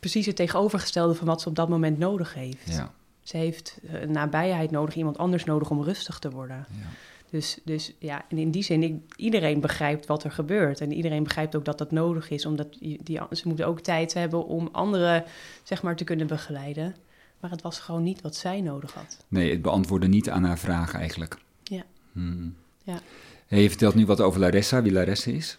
Precies 0.00 0.26
het 0.26 0.36
tegenovergestelde 0.36 1.14
van 1.14 1.26
wat 1.26 1.40
ze 1.40 1.48
op 1.48 1.54
dat 1.56 1.68
moment 1.68 1.98
nodig 1.98 2.34
heeft. 2.34 2.68
ja, 2.68 2.92
Ze 3.22 3.36
heeft 3.36 3.78
eh, 3.92 4.08
nabijheid 4.08 4.70
nodig, 4.70 4.94
iemand 4.94 5.18
anders 5.18 5.44
nodig 5.44 5.70
om 5.70 5.82
rustig 5.82 6.18
te 6.18 6.30
worden. 6.30 6.66
ja. 6.70 6.86
Dus, 7.30 7.58
dus 7.64 7.92
ja, 7.98 8.24
en 8.28 8.38
in 8.38 8.50
die 8.50 8.62
zin, 8.62 8.82
ik, 8.82 8.94
iedereen 9.16 9.60
begrijpt 9.60 10.06
wat 10.06 10.24
er 10.24 10.30
gebeurt. 10.30 10.80
En 10.80 10.92
iedereen 10.92 11.22
begrijpt 11.22 11.56
ook 11.56 11.64
dat 11.64 11.78
dat 11.78 11.90
nodig 11.90 12.30
is, 12.30 12.46
omdat 12.46 12.76
die, 12.80 13.20
ze 13.32 13.48
moeten 13.48 13.66
ook 13.66 13.80
tijd 13.80 14.14
hebben 14.14 14.46
om 14.46 14.68
anderen 14.72 15.24
zeg 15.62 15.82
maar, 15.82 15.96
te 15.96 16.04
kunnen 16.04 16.26
begeleiden. 16.26 16.96
Maar 17.40 17.50
het 17.50 17.62
was 17.62 17.78
gewoon 17.78 18.02
niet 18.02 18.20
wat 18.22 18.36
zij 18.36 18.60
nodig 18.60 18.92
had. 18.94 19.24
Nee, 19.28 19.50
het 19.50 19.62
beantwoordde 19.62 20.08
niet 20.08 20.30
aan 20.30 20.44
haar 20.44 20.58
vraag 20.58 20.94
eigenlijk. 20.94 21.36
Ja. 21.62 21.82
Hmm. 22.12 22.54
Ja. 22.82 23.00
Hey, 23.46 23.62
je 23.62 23.68
vertelt 23.68 23.94
nu 23.94 24.06
wat 24.06 24.20
over 24.20 24.40
Larissa, 24.40 24.82
wie 24.82 24.92
Larissa 24.92 25.30
is. 25.30 25.58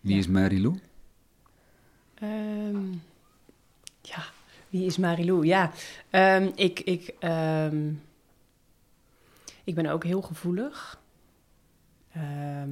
Wie 0.00 0.12
Ja. 0.12 0.18
is 0.18 0.26
Marilou? 0.28 0.78
Ehm, 2.14 2.90
ja, 4.02 4.24
wie 4.68 4.86
is 4.86 4.96
Marilou? 4.96 5.46
Ja, 5.46 5.72
ehm, 6.10 6.50
ik, 6.54 6.80
ik, 6.80 7.14
ehm, 7.18 7.90
ik 9.64 9.74
ben 9.74 9.86
ook 9.86 10.04
heel 10.04 10.22
gevoelig. 10.22 11.00
Ehm, 12.12 12.70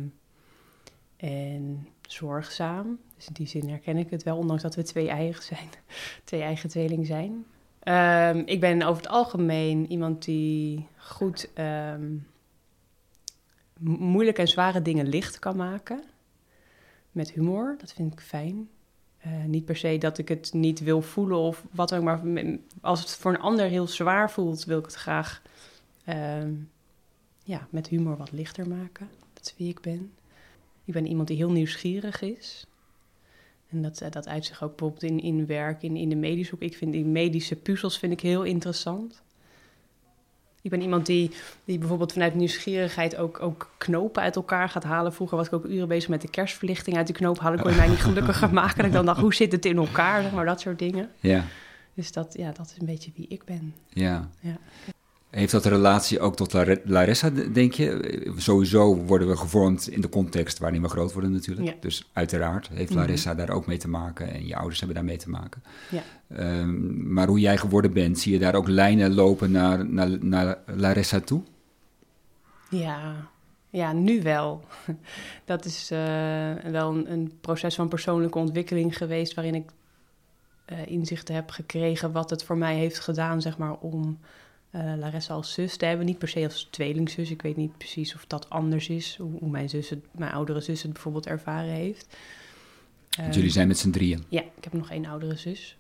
en 1.17 1.89
zorgzaam. 2.03 2.99
Dus 3.17 3.27
in 3.27 3.33
die 3.33 3.47
zin 3.47 3.69
herken 3.69 3.97
ik 3.97 4.11
het 4.11 4.23
wel, 4.23 4.37
ondanks 4.37 4.63
dat 4.63 4.75
we 4.75 4.83
twee 4.83 5.09
eigen 5.09 5.43
zijn. 5.43 5.69
twee 6.25 6.43
eigen 6.43 6.69
tweeling 6.69 7.07
zijn. 7.07 7.47
Ehm, 7.79 8.43
ik 8.45 8.61
ben 8.61 8.83
over 8.83 9.03
het 9.03 9.13
algemeen 9.13 9.91
iemand 9.91 10.25
die 10.25 10.87
goed 10.97 11.51
mo- 13.79 13.97
moeilijke 13.99 14.41
en 14.41 14.49
zware 14.49 14.83
dingen 14.83 15.09
licht 15.09 15.39
kan 15.39 15.57
maken. 15.57 16.03
Met 17.13 17.33
humor, 17.33 17.77
dat 17.79 17.93
vind 17.93 18.13
ik 18.13 18.21
fijn. 18.21 18.69
Eh, 19.19 19.45
niet 19.45 19.65
per 19.65 19.77
se 19.77 19.99
dat 19.99 20.19
ik 20.19 20.29
het 20.29 20.53
niet 20.53 20.81
wil 20.81 21.03
voelen 21.03 21.39
of 21.39 21.65
wat 21.71 21.95
ook, 21.95 22.03
maar 22.03 22.21
als 22.81 23.01
het 23.01 23.11
voor 23.11 23.35
een 23.35 23.41
ander 23.41 23.67
heel 23.67 23.87
zwaar 23.87 24.31
voelt, 24.31 24.65
wil 24.65 24.79
ik 24.79 24.85
het 24.85 24.95
graag 24.95 25.43
ja, 27.45 27.67
met 27.71 27.89
humor 27.89 28.17
wat 28.17 28.33
lichter 28.33 28.69
maken. 28.69 29.09
Wie 29.57 29.69
ik 29.69 29.81
ben. 29.81 30.13
Ik 30.85 30.93
ben 30.93 31.07
iemand 31.07 31.29
die 31.29 31.37
heel 31.37 31.51
nieuwsgierig 31.51 32.23
is. 32.23 32.67
En 33.69 33.83
dat, 33.83 34.01
eh, 34.01 34.11
dat 34.11 34.29
uit 34.29 34.45
zich 34.45 34.63
ook 34.63 34.77
bijvoorbeeld 34.77 35.03
in, 35.03 35.21
in 35.21 35.47
werk, 35.47 35.83
in, 35.83 35.97
in 35.97 36.09
de 36.09 36.17
medische 36.17 36.51
hoek. 36.51 36.63
Ik 36.63 36.77
vind 36.77 36.93
die 36.93 37.05
medische 37.05 37.57
puzzels 37.57 37.99
vind 37.99 38.13
ik 38.13 38.21
heel 38.21 38.43
interessant. 38.43 39.23
Ik 40.63 40.73
ben 40.73 40.83
iemand 40.83 41.07
die, 41.07 41.31
die 41.65 41.79
bijvoorbeeld 41.79 42.13
vanuit 42.13 42.35
nieuwsgierigheid 42.35 43.17
ook, 43.17 43.43
ook 43.43 43.71
knopen 43.77 44.23
uit 44.23 44.37
elkaar 44.37 44.69
gaat 44.69 44.85
halen. 44.85 45.13
Vroeger 45.13 45.37
was 45.37 45.47
ik 45.47 45.53
ook 45.53 45.65
uren 45.65 45.89
bezig 45.89 46.09
met 46.09 46.21
de 46.21 46.31
kerstverlichting 46.31 46.97
uit 46.97 47.07
de 47.07 47.13
knoop 47.13 47.39
halen. 47.39 47.61
Kon 47.61 47.71
je 47.71 47.77
mij 47.77 47.89
niet 47.89 47.99
gelukkiger 47.99 48.53
maken. 48.63 48.77
Dat 48.77 48.87
ik 48.87 48.93
dan 48.93 49.07
dacht, 49.07 49.21
hoe 49.21 49.35
zit 49.35 49.53
het 49.53 49.65
in 49.65 49.77
elkaar? 49.77 50.23
Zeg 50.23 50.33
maar 50.33 50.45
dat 50.45 50.61
soort 50.61 50.79
dingen. 50.79 51.11
Ja. 51.21 51.45
Dus 51.95 52.13
dat, 52.13 52.35
ja, 52.39 52.53
dat 52.53 52.67
is 52.67 52.81
een 52.81 52.87
beetje 52.87 53.11
wie 53.15 53.27
ik 53.29 53.45
ben. 53.45 53.75
Ja. 53.89 54.29
Ja. 54.41 54.59
Heeft 55.31 55.53
dat 55.53 55.65
een 55.65 55.71
relatie 55.71 56.21
ook 56.21 56.37
tot 56.37 56.53
Larissa, 56.85 57.31
denk 57.53 57.73
je? 57.73 58.33
Sowieso 58.37 58.97
worden 58.97 59.29
we 59.29 59.37
gevormd 59.37 59.89
in 59.89 60.01
de 60.01 60.09
context 60.09 60.59
waarin 60.59 60.83
we 60.83 60.89
groot 60.89 61.13
worden 61.13 61.33
natuurlijk. 61.33 61.67
Ja. 61.67 61.75
Dus 61.81 62.11
uiteraard 62.13 62.69
heeft 62.69 62.91
Mhm. 62.91 62.99
Larissa 62.99 63.35
daar 63.35 63.51
ook 63.51 63.67
mee 63.67 63.79
te 63.79 63.89
maken 63.89 64.33
en 64.33 64.47
je 64.47 64.57
ouders 64.57 64.79
hebben 64.79 64.97
daar 64.97 65.07
mee 65.07 65.17
te 65.17 65.31
maken. 65.31 65.63
Ja. 65.91 66.03
Ehm, 66.29 67.13
maar 67.13 67.27
hoe 67.27 67.41
jij 67.41 67.57
geworden 67.57 67.93
bent, 67.93 68.19
zie 68.19 68.33
je 68.33 68.39
daar 68.39 68.55
ook 68.55 68.69
lijnen 68.69 69.15
lopen 69.15 69.51
naar, 69.51 69.87
naar, 69.87 70.25
naar 70.25 70.59
Larissa 70.67 71.21
toe? 71.21 71.43
Ja, 72.71 73.29
ja, 73.71 73.93
nu 73.93 74.23
wel. 74.23 74.65
Dat 75.45 75.65
is 75.65 75.91
eh, 75.91 76.55
wel 76.71 76.91
een, 76.95 77.13
een 77.13 77.33
proces 77.41 77.75
van 77.75 77.89
persoonlijke 77.89 78.39
ontwikkeling 78.39 78.97
geweest 78.97 79.35
waarin 79.35 79.55
ik 79.55 79.71
eh, 80.65 80.87
inzichten 80.87 81.35
heb 81.35 81.51
gekregen 81.51 82.13
wat 82.13 82.31
het 82.31 82.45
voor 82.45 82.57
mij 82.57 82.75
heeft 82.77 82.99
gedaan, 82.99 83.43
zeg 83.43 83.59
maar, 83.59 83.73
om 83.73 84.19
eh 84.77 84.93
Larissa 84.97 85.35
als 85.35 85.53
zus 85.53 85.77
te 85.77 85.85
hebben. 85.85 86.07
Niet 86.07 86.19
per 86.19 86.29
se 86.29 86.45
als 86.45 86.69
tweelingzus. 86.71 87.31
Ik 87.31 87.43
weet 87.43 87.57
niet 87.57 87.79
precies 87.79 88.15
of 88.15 88.27
dat 88.27 88.51
anders 88.51 88.89
is, 88.89 89.17
hoe, 89.17 89.49
mijn, 89.51 89.69
zus 89.69 89.91
het, 89.91 90.05
mijn 90.11 90.33
oudere 90.33 90.61
zus 90.61 90.83
het 90.83 90.93
bijvoorbeeld 90.93 91.27
ervaren 91.27 91.71
heeft. 91.71 92.07
Want 93.17 93.29
Ehm, 93.29 93.37
jullie 93.37 93.51
zijn 93.51 93.69
met 93.69 93.79
z'n 93.79 93.91
drieën. 93.91 94.25
ja, 94.29 94.41
ik 94.41 94.65
heb 94.65 94.73
nog 94.73 94.91
één 94.91 95.07
oudere 95.07 95.37
zus. 95.37 95.77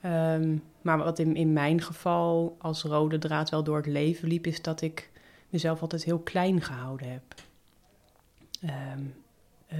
Ehm, 0.00 0.56
maar 0.82 0.98
wat 0.98 1.18
in, 1.18 1.36
in 1.36 1.52
mijn 1.52 1.82
geval 1.82 2.56
als 2.58 2.82
rode 2.82 3.18
draad 3.18 3.50
wel 3.50 3.64
door 3.64 3.76
het 3.76 3.86
leven 3.86 4.28
liep, 4.28 4.46
is 4.46 4.62
dat 4.62 4.80
ik 4.80 5.10
mezelf 5.48 5.80
altijd 5.82 6.04
heel 6.04 6.18
klein 6.18 6.62
gehouden 6.62 7.10
heb. 7.10 7.22
Ehm, 8.60 9.02
eh, 9.66 9.78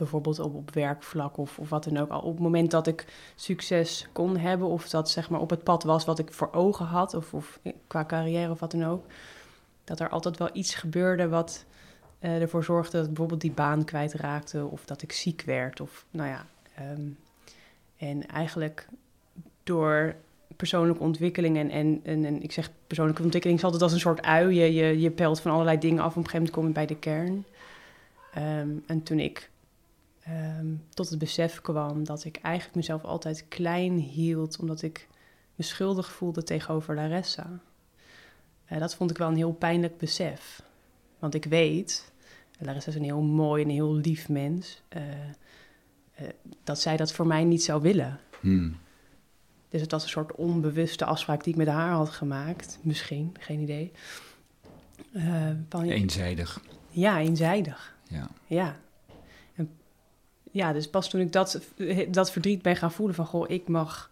bijvoorbeeld 0.00 0.38
op, 0.38 0.54
op 0.54 0.74
werkvlak 0.74 1.36
of, 1.36 1.58
of 1.58 1.68
wat 1.68 1.84
dan 1.84 1.96
ook. 1.96 2.10
Al 2.10 2.20
op 2.20 2.32
het 2.32 2.42
moment 2.42 2.70
dat 2.70 2.86
ik 2.86 3.06
succes 3.34 4.08
kon 4.12 4.36
hebben, 4.36 4.68
of 4.68 4.88
dat 4.88 5.10
zeg 5.10 5.30
maar 5.30 5.40
op 5.40 5.50
het 5.50 5.64
pad 5.64 5.82
was 5.82 6.04
wat 6.04 6.18
ik 6.18 6.32
voor 6.32 6.52
ogen 6.52 6.86
had, 6.86 7.14
of, 7.14 7.34
of 7.34 7.60
qua 7.86 8.04
carrière 8.04 8.50
of 8.50 8.60
wat 8.60 8.70
dan 8.70 8.84
ook, 8.84 9.04
dat 9.84 10.00
er 10.00 10.08
altijd 10.08 10.38
wel 10.38 10.50
iets 10.52 10.74
gebeurde 10.74 11.28
wat 11.28 11.64
eh, 12.18 12.40
ervoor 12.40 12.64
zorgde 12.64 12.98
dat 12.98 13.06
bijvoorbeeld 13.06 13.40
die 13.40 13.52
baan 13.52 13.84
kwijtraakte, 13.84 14.64
of 14.64 14.84
dat 14.84 15.02
ik 15.02 15.12
ziek 15.12 15.42
werd, 15.42 15.80
of 15.80 16.04
nou 16.10 16.28
ja. 16.28 16.46
ehm, 16.74 17.08
en 17.96 18.26
eigenlijk 18.26 18.88
door 19.64 20.14
persoonlijke 20.60 21.02
ontwikkeling 21.02 21.56
en, 21.56 21.70
en, 21.70 22.00
en, 22.02 22.42
ik 22.42 22.52
zeg 22.52 22.70
persoonlijke 22.86 23.22
ontwikkeling 23.22 23.58
is 23.58 23.64
altijd 23.64 23.82
als 23.82 23.92
een 23.92 24.00
soort 24.00 24.22
ui. 24.22 24.54
Je, 24.54 25.00
je, 25.00 25.10
pelt 25.10 25.40
van 25.40 25.52
allerlei 25.52 25.78
dingen 25.78 26.02
af. 26.02 26.10
Op 26.10 26.16
een 26.16 26.30
gegeven 26.30 26.38
moment 26.38 26.56
kom 26.56 26.72
bij 26.72 26.86
de 26.86 26.96
kern. 26.96 27.44
Ehm, 28.34 28.68
en 28.86 29.02
toen 29.02 29.18
ik 29.18 29.50
ehm, 30.30 30.66
tot 30.94 31.08
het 31.08 31.18
besef 31.18 31.60
kwam 31.60 32.04
dat 32.04 32.24
ik 32.24 32.36
eigenlijk 32.36 32.76
mezelf 32.76 33.04
altijd 33.04 33.44
klein 33.48 33.96
hield, 33.98 34.58
omdat 34.58 34.82
ik 34.82 35.08
me 35.54 35.64
schuldig 35.64 36.12
voelde 36.12 36.42
tegenover 36.42 36.94
Larissa. 36.94 37.60
Eh, 38.64 38.78
dat 38.78 38.94
vond 38.94 39.10
ik 39.10 39.18
wel 39.18 39.28
een 39.28 39.36
heel 39.36 39.52
pijnlijk 39.52 39.98
besef. 39.98 40.62
Want 41.18 41.34
ik 41.34 41.44
weet, 41.44 42.12
Larissa 42.58 42.88
is 42.88 42.96
een 42.96 43.02
heel 43.02 43.22
mooi 43.22 43.62
en 43.62 43.68
heel 43.68 43.94
lief 43.94 44.28
mens, 44.28 44.82
eh, 44.88 45.02
eh, 46.14 46.28
dat 46.64 46.80
zij 46.80 46.96
dat 46.96 47.12
voor 47.12 47.26
mij 47.26 47.44
niet 47.44 47.62
zou 47.62 47.82
willen. 47.82 48.20
Hmm. 48.40 48.76
Dus 49.68 49.80
het 49.80 49.90
was 49.90 50.02
een 50.02 50.08
soort 50.08 50.34
onbewuste 50.34 51.04
afspraak 51.04 51.44
die 51.44 51.52
ik 51.52 51.58
met 51.58 51.68
haar 51.68 51.92
had 51.92 52.10
gemaakt. 52.10 52.78
Misschien, 52.82 53.34
geen 53.38 53.60
idee. 53.60 53.92
Van, 55.68 55.82
Eenzijdig. 55.82 56.60
ja, 56.90 57.18
eenzijdig. 57.18 57.96
Ja. 58.08 58.28
Ja. 58.46 58.76
En, 59.54 59.70
ja, 60.50 60.72
dus 60.72 60.88
pas 60.88 61.10
toen 61.10 61.20
ik 61.20 61.32
dat, 61.32 61.60
dat 62.08 62.30
verdriet 62.32 62.62
ben 62.62 62.76
gaan 62.76 62.92
voelen 62.92 63.14
van... 63.14 63.26
Goh, 63.26 63.50
ik 63.50 63.68
mag... 63.68 64.10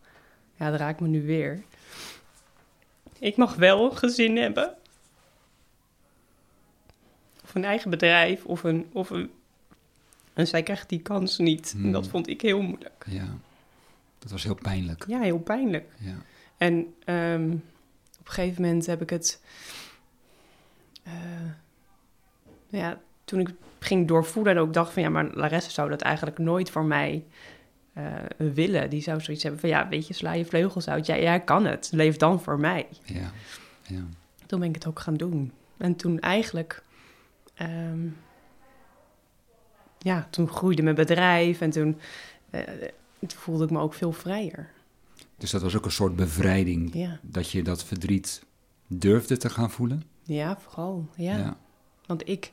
Ja, 0.56 0.70
dat 0.70 0.80
raakt 0.80 1.00
me 1.00 1.08
nu 1.08 1.22
weer. 1.26 1.62
Ik 3.18 3.36
mag 3.36 3.54
wel 3.54 3.90
een 3.90 3.96
gezin 3.96 4.36
hebben. 4.36 4.74
Of 7.44 7.54
een 7.54 7.64
eigen 7.64 7.90
bedrijf. 7.90 8.44
Of 8.44 8.62
een... 8.64 8.86
Of 8.92 9.10
een 9.10 9.30
en 10.34 10.46
zij 10.46 10.62
krijgt 10.62 10.88
die 10.88 11.00
kans 11.02 11.38
niet. 11.38 11.74
En 11.76 11.92
dat 11.92 12.02
Hmm. 12.02 12.10
vond 12.10 12.28
ik 12.28 12.40
heel 12.40 12.60
moeilijk. 12.62 13.04
ja. 13.08 13.36
Dat 14.18 14.30
was 14.30 14.44
heel 14.44 14.54
pijnlijk. 14.54 15.04
Ja, 15.08 15.20
heel 15.20 15.38
pijnlijk. 15.38 15.92
Ja. 15.98 16.14
En 16.56 16.94
ehm, 17.04 17.50
op 18.20 18.26
een 18.26 18.32
gegeven 18.32 18.62
moment 18.62 18.86
heb 18.86 19.02
ik 19.02 19.10
het. 19.10 19.40
eh, 21.02 21.12
ja, 22.68 23.00
toen 23.28 23.40
ik 23.40 23.48
ging 23.78 24.08
doorvoelen 24.08 24.52
en 24.52 24.58
ook 24.58 24.72
dacht 24.74 24.92
van 24.92 25.02
ja, 25.02 25.08
maar 25.08 25.28
Larissa 25.32 25.70
zou 25.70 25.88
dat 25.90 26.00
eigenlijk 26.00 26.38
nooit 26.38 26.70
voor 26.70 26.84
mij 26.84 27.24
eh, 27.92 28.04
willen. 28.36 28.90
Die 28.90 29.02
zou 29.02 29.20
zoiets 29.20 29.42
hebben 29.42 29.60
van 29.60 29.68
ja, 29.68 29.88
weet 29.88 30.06
je, 30.06 30.14
sla 30.14 30.32
je 30.32 30.44
vleugels 30.44 30.88
uit. 30.88 31.06
Ja, 31.06 31.18
jij 31.18 31.40
kan 31.40 31.64
het. 31.64 31.88
Leef 31.92 32.16
dan 32.16 32.42
voor 32.42 32.60
mij. 32.60 32.86
Ja. 33.04 33.30
ja. 33.82 34.02
Toen 34.46 34.60
ben 34.60 34.68
ik 34.68 34.74
het 34.74 34.86
ook 34.86 35.00
gaan 35.00 35.16
doen. 35.16 35.52
En 35.76 35.96
toen 35.96 36.20
eigenlijk. 36.20 36.82
ehm, 37.54 38.06
ja, 39.98 40.26
toen 40.30 40.48
groeide 40.48 40.82
mijn 40.82 40.94
bedrijf 40.94 41.60
en 41.60 41.70
toen, 41.70 41.98
eh, 42.50 42.62
toen 43.18 43.38
voelde 43.38 43.64
ik 43.64 43.70
me 43.70 43.78
ook 43.80 43.94
veel 43.94 44.12
vrijer. 44.12 44.70
Dus 45.36 45.50
dat 45.50 45.62
was 45.62 45.76
ook 45.76 45.84
een 45.84 45.90
soort 45.90 46.16
bevrijding. 46.16 46.94
Ja, 46.94 47.18
Dat 47.22 47.50
je 47.50 47.62
dat 47.62 47.84
verdriet 47.84 48.42
durfde 48.86 49.36
te 49.36 49.50
gaan 49.50 49.70
voelen. 49.70 50.02
ja 50.22 50.58
vooral. 50.60 51.08
Ja. 51.16 51.36
ja. 51.36 51.56
Want 52.06 52.28
ik, 52.28 52.50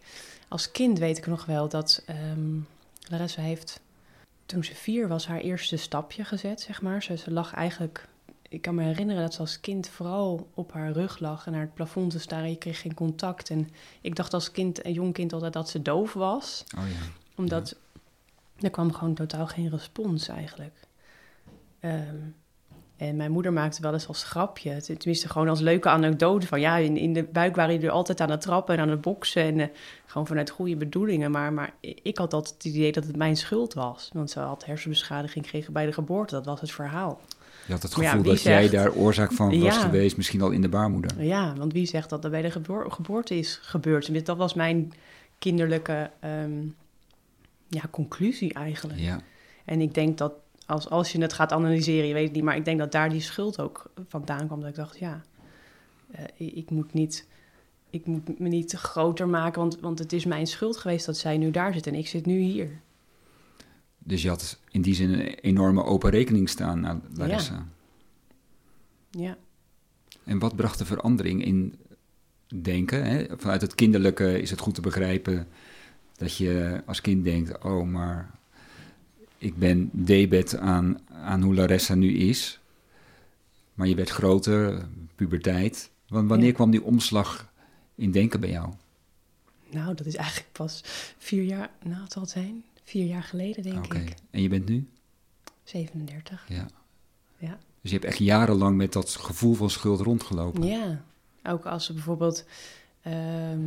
als 0.47 0.71
kind 0.71 0.99
weet 0.99 1.17
ik 1.17 1.27
nog 1.27 1.45
wel 1.45 1.69
dat 1.69 2.03
ehm 2.05 2.59
Larissa 3.09 3.41
heeft, 3.41 3.79
toen 4.45 4.63
ze 4.63 4.75
vier 4.75 5.07
was, 5.07 5.27
haar 5.27 5.39
eerste 5.39 5.77
stapje 5.77 6.23
gezet, 6.23 6.61
zeg 6.61 6.81
maar. 6.81 7.03
Ze, 7.03 7.17
ze 7.17 7.31
lag 7.31 7.53
eigenlijk, 7.53 8.07
ik 8.49 8.61
kan 8.61 8.75
me 8.75 8.83
herinneren 8.83 9.21
dat 9.21 9.33
ze 9.33 9.39
als 9.39 9.59
kind 9.59 9.87
vooral 9.87 10.47
op 10.53 10.71
haar 10.73 10.91
rug 10.91 11.19
lag 11.19 11.45
en 11.45 11.51
naar 11.51 11.61
het 11.61 11.73
plafond 11.73 12.11
te 12.11 12.19
staren. 12.19 12.49
Je 12.49 12.57
kreeg 12.57 12.81
geen 12.81 12.93
contact. 12.93 13.49
En 13.49 13.69
ik 14.01 14.15
dacht 14.15 14.33
als 14.33 14.51
kind, 14.51 14.85
een 14.85 14.93
jong 14.93 15.13
kind 15.13 15.33
altijd 15.33 15.53
dat 15.53 15.69
ze 15.69 15.81
doof 15.81 16.13
was. 16.13 16.63
Oh 16.77 16.87
ja. 16.87 17.05
Omdat 17.35 17.75
er 18.59 18.69
kwam 18.69 18.93
gewoon 18.93 19.13
totaal 19.13 19.47
geen 19.47 19.69
respons 19.69 20.27
eigenlijk. 20.27 20.79
Ehm, 21.79 22.17
en 22.97 23.15
mijn 23.15 23.31
moeder 23.31 23.53
maakte 23.53 23.81
wel 23.81 23.93
eens 23.93 24.07
als 24.07 24.23
grapje, 24.23 24.81
ten- 24.81 24.97
tenminste 24.97 25.29
gewoon 25.29 25.47
als 25.49 25.59
leuke 25.59 25.89
anekdote 25.89 26.47
van 26.47 26.59
ja, 26.59 26.77
in, 26.77 26.97
in 26.97 27.13
de 27.13 27.23
buik 27.23 27.55
waren 27.55 27.73
jullie 27.73 27.89
altijd 27.89 28.21
aan 28.21 28.29
het 28.29 28.41
trappen 28.41 28.75
en 28.75 28.81
aan 28.81 28.89
het 28.89 29.01
boksen 29.01 29.41
en 29.43 29.59
eh, 29.59 29.67
gewoon 30.05 30.27
vanuit 30.27 30.49
goede 30.49 30.75
bedoelingen. 30.75 31.31
Maar, 31.31 31.53
maar 31.53 31.73
ik 31.81 32.17
had 32.17 32.33
altijd 32.33 32.53
het 32.53 32.65
idee 32.73 32.91
dat 32.91 33.03
het 33.05 33.15
mijn 33.15 33.37
schuld 33.37 33.73
was, 33.73 34.09
want 34.13 34.31
ze 34.31 34.39
had 34.39 34.65
hersenbeschadiging 34.65 35.45
gekregen 35.45 35.73
bij 35.73 35.85
de 35.85 35.93
geboorte, 35.93 36.35
dat 36.35 36.45
was 36.45 36.61
het 36.61 36.71
verhaal. 36.71 37.21
Je 37.65 37.73
had 37.73 37.81
het 37.83 37.95
ja, 37.95 38.09
gevoel 38.09 38.23
dat 38.23 38.41
jij 38.41 38.69
daar 38.69 38.93
oorzaak 38.93 39.31
van 39.31 39.59
was 39.59 39.75
Ja. 39.75 39.81
geweest, 39.81 40.17
misschien 40.17 40.41
al 40.41 40.51
in 40.51 40.61
de 40.61 40.69
baarmoeder. 40.69 41.23
Ja, 41.23 41.53
want 41.57 41.73
wie 41.73 41.85
zegt 41.85 42.09
dat 42.09 42.21
dat 42.21 42.31
bij 42.31 42.41
de 42.41 42.51
geboor- 42.51 42.91
geboorte 42.91 43.37
is 43.37 43.59
gebeurd? 43.61 44.25
Dat 44.25 44.37
was 44.37 44.53
mijn 44.53 44.93
kinderlijke 45.39 46.11
ehm, 46.19 46.61
ja, 47.67 47.81
conclusie 47.91 48.53
eigenlijk. 48.53 48.99
Ja. 48.99 49.19
En 49.65 49.81
ik 49.81 49.93
denk 49.93 50.17
dat 50.17 50.33
als, 50.65 50.89
als 50.89 51.11
je 51.11 51.21
het 51.21 51.33
gaat 51.33 51.51
analyseren, 51.51 52.07
je 52.07 52.13
weet 52.13 52.25
het 52.25 52.35
niet, 52.35 52.43
maar 52.43 52.55
ik 52.55 52.65
denk 52.65 52.79
dat 52.79 52.91
daar 52.91 53.09
die 53.09 53.21
schuld 53.21 53.59
ook 53.59 53.91
vandaan 54.07 54.47
kwam. 54.47 54.59
Dat 54.59 54.69
ik 54.69 54.75
dacht, 54.75 54.99
ja, 54.99 55.21
eh, 56.11 56.23
ik, 56.57 56.69
moet 56.69 56.93
niet, 56.93 57.27
ik 57.89 58.05
moet 58.05 58.39
me 58.39 58.49
niet 58.49 58.73
groter 58.73 59.27
maken, 59.27 59.59
want, 59.61 59.79
want 59.79 59.99
het 59.99 60.13
is 60.13 60.25
mijn 60.25 60.47
schuld 60.47 60.77
geweest 60.77 61.05
dat 61.05 61.17
zij 61.17 61.37
nu 61.37 61.51
daar 61.51 61.73
zit 61.73 61.87
en 61.87 61.95
ik 61.95 62.07
zit 62.07 62.25
nu 62.25 62.39
hier. 62.39 62.79
Dus 63.97 64.21
je 64.21 64.29
had 64.29 64.59
in 64.69 64.81
die 64.81 64.95
zin 64.95 65.13
een 65.13 65.21
enorme 65.21 65.83
open 65.83 66.09
rekening 66.09 66.49
staan 66.49 66.79
naar 66.79 66.99
Larissa. 67.13 67.67
Ja, 69.11 69.37
En 70.23 70.39
wat 70.39 70.55
bracht 70.55 70.77
de 70.77 70.85
verandering 70.85 71.45
in 71.45 71.75
denken? 72.61 73.05
Hè? 73.05 73.25
Vanuit 73.37 73.61
het 73.61 73.75
kinderlijke 73.75 74.41
is 74.41 74.49
het 74.49 74.59
goed 74.59 74.75
te 74.75 74.81
begrijpen 74.81 75.47
dat 76.17 76.37
je 76.37 76.81
als 76.85 77.01
kind 77.01 77.23
denkt: 77.23 77.63
oh, 77.63 77.87
maar 77.87 78.31
ik 79.45 79.57
ben 79.57 79.89
debet 79.93 80.57
aan, 80.57 80.97
aan 81.09 81.41
hoe 81.41 81.55
Larissa 81.55 81.95
nu 81.95 82.13
is. 82.17 82.59
Maar 83.73 83.87
je 83.87 83.95
werd 83.95 84.09
groter, 84.09 84.87
puberteit. 85.15 85.89
Wan- 86.07 86.27
Wanneer 86.27 86.47
Ja. 86.47 86.53
kwam 86.53 86.71
die 86.71 86.83
omslag 86.83 87.51
in 87.95 88.11
denken 88.11 88.39
bij 88.39 88.49
jou? 88.49 88.73
nou, 89.69 89.95
dat 89.95 90.05
is 90.05 90.15
eigenlijk 90.15 90.51
pas 90.51 90.81
vier 91.17 91.43
jaar, 91.43 91.69
nou, 91.83 92.01
het 92.03 92.11
zal 92.11 92.21
het 92.21 92.31
zijn, 92.31 92.63
vier 92.83 93.05
jaar 93.05 93.23
geleden 93.23 93.63
denk 93.63 93.93
ik. 93.93 94.13
En 94.31 94.41
je 94.41 94.49
bent 94.49 94.65
nu? 94.69 94.87
37. 95.63 96.45
Ja. 96.47 96.67
Ja. 97.37 97.57
Dus 97.81 97.91
je 97.91 97.97
hebt 97.97 98.05
echt 98.09 98.17
jarenlang 98.17 98.77
met 98.77 98.93
dat 98.93 99.09
gevoel 99.15 99.53
van 99.53 99.69
schuld 99.69 99.99
rondgelopen. 99.99 100.63
Ja, 100.63 101.03
ook 101.43 101.65
als 101.65 101.85
ze 101.85 101.93
bijvoorbeeld 101.93 102.45
ehm, 103.01 103.59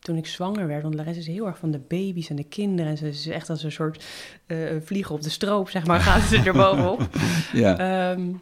toen 0.00 0.16
ik 0.16 0.26
zwanger 0.26 0.66
werd, 0.66 0.82
want 0.82 0.94
Larissa 0.94 1.20
is 1.20 1.26
heel 1.26 1.46
erg 1.46 1.58
van 1.58 1.70
de 1.70 1.78
baby's 1.88 2.30
en 2.30 2.36
de 2.36 2.44
kinderen. 2.44 2.90
En 2.90 2.96
ze 2.98 3.08
is 3.08 3.26
echt 3.26 3.50
als 3.50 3.62
een 3.62 3.72
soort 3.72 4.04
eh 4.46 4.58
vliegen 4.84 5.14
op 5.14 5.22
de 5.22 5.30
stroop, 5.30 5.68
zeg 5.70 5.86
maar, 5.86 6.00
gaat 6.00 6.22
ze 6.22 6.36
er 6.36 6.52
bovenop. 6.52 7.08
Ja. 7.52 7.78
Ehm, 7.78 8.32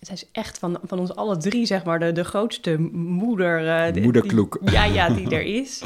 zij 0.00 0.14
is 0.14 0.24
echt 0.32 0.58
van, 0.58 0.78
van 0.82 0.98
ons 0.98 1.14
alle 1.16 1.36
drie, 1.36 1.66
zeg 1.66 1.84
maar, 1.84 1.98
de, 1.98 2.12
de 2.12 2.24
grootste 2.24 2.78
moeder. 2.92 3.68
eh, 3.68 4.02
Moederkloek. 4.02 4.58
ja, 4.70 4.84
ja, 4.84 5.08
die 5.08 5.30
er 5.30 5.42
is. 5.42 5.82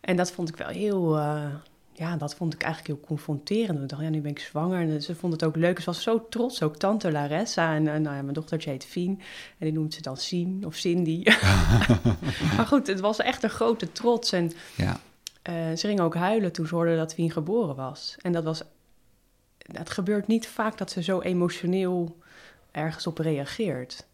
En 0.00 0.16
dat 0.16 0.30
vond 0.32 0.48
ik 0.48 0.56
wel 0.56 0.68
heel... 0.68 1.16
eh, 1.18 1.44
ja, 1.92 2.16
dat 2.16 2.34
vond 2.34 2.54
ik 2.54 2.62
eigenlijk 2.62 2.94
heel 2.94 3.06
confronterend. 3.06 3.82
Ik 3.82 3.88
dacht, 3.88 4.02
ja, 4.02 4.08
nu 4.08 4.20
ben 4.20 4.30
ik 4.30 4.38
zwanger. 4.38 4.80
En 4.80 5.02
ze 5.02 5.14
vond 5.14 5.32
het 5.32 5.44
ook 5.44 5.56
leuk. 5.56 5.78
Ze 5.78 5.84
was 5.84 6.02
zo 6.02 6.26
trots, 6.28 6.62
ook 6.62 6.76
tante 6.76 7.12
Larissa. 7.12 7.74
En 7.74 7.82
nou 7.82 8.02
ja, 8.02 8.22
mijn 8.22 8.32
dochtertje 8.32 8.70
heet 8.70 8.84
Fien. 8.84 9.20
En 9.58 9.66
die 9.66 9.72
noemt 9.72 9.94
ze 9.94 10.02
dan 10.02 10.16
Sien 10.16 10.62
of 10.66 10.74
Cindy. 10.74 11.22
maar 12.56 12.66
goed, 12.66 12.86
het 12.86 13.00
was 13.00 13.18
echt 13.18 13.42
een 13.42 13.50
grote 13.50 13.92
trots. 13.92 14.32
En 14.32 14.52
Ja, 14.76 15.00
eh, 15.42 15.54
ze 15.54 15.86
ging 15.86 16.00
ook 16.00 16.14
huilen 16.14 16.52
toen 16.52 16.66
ze 16.66 16.74
hoorde 16.74 16.96
dat 16.96 17.14
Fien 17.14 17.30
geboren 17.30 17.76
was. 17.76 18.16
En 18.20 18.32
dat 18.32 18.44
was... 18.44 18.62
Het 19.72 19.90
gebeurt 19.90 20.26
niet 20.26 20.46
vaak 20.46 20.78
dat 20.78 20.90
ze 20.90 21.02
zo 21.02 21.20
emotioneel 21.20 22.16
ergens 22.70 23.06
op 23.06 23.18
reageert. 23.18 24.06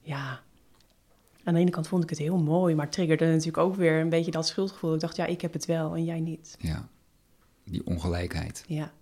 Ja. 0.00 0.40
Aan 1.44 1.54
de 1.54 1.60
ene 1.60 1.70
kant 1.70 1.88
vond 1.88 2.02
ik 2.02 2.10
het 2.10 2.18
heel 2.18 2.38
mooi, 2.38 2.74
maar 2.74 2.90
triggerde 2.90 3.26
natuurlijk 3.26 3.56
ook 3.56 3.74
weer 3.74 4.00
een 4.00 4.08
beetje 4.08 4.30
dat 4.30 4.46
schuldgevoel. 4.46 4.94
Ik 4.94 5.00
dacht, 5.00 5.16
ja, 5.16 5.26
ik 5.26 5.40
heb 5.40 5.52
het 5.52 5.66
wel 5.66 5.94
en 5.94 6.04
jij 6.04 6.20
niet. 6.20 6.56
ja. 6.58 6.88
Die 7.64 7.86
ongelijkheid. 7.86 8.64
Ja, 8.66 8.92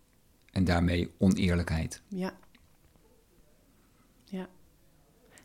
En 0.53 0.65
daarmee 0.65 1.11
oneerlijkheid. 1.19 2.03
ja. 2.09 2.33
Ja. 4.25 4.49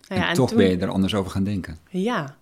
Nou 0.07 0.21
en, 0.21 0.27
ja, 0.27 0.33
toch 0.33 0.49
toen- 0.49 0.57
ben 0.57 0.69
je 0.69 0.77
er 0.77 0.89
anders 0.89 1.15
over 1.15 1.31
gaan 1.31 1.43
denken. 1.43 1.77
Ja, 1.89 2.37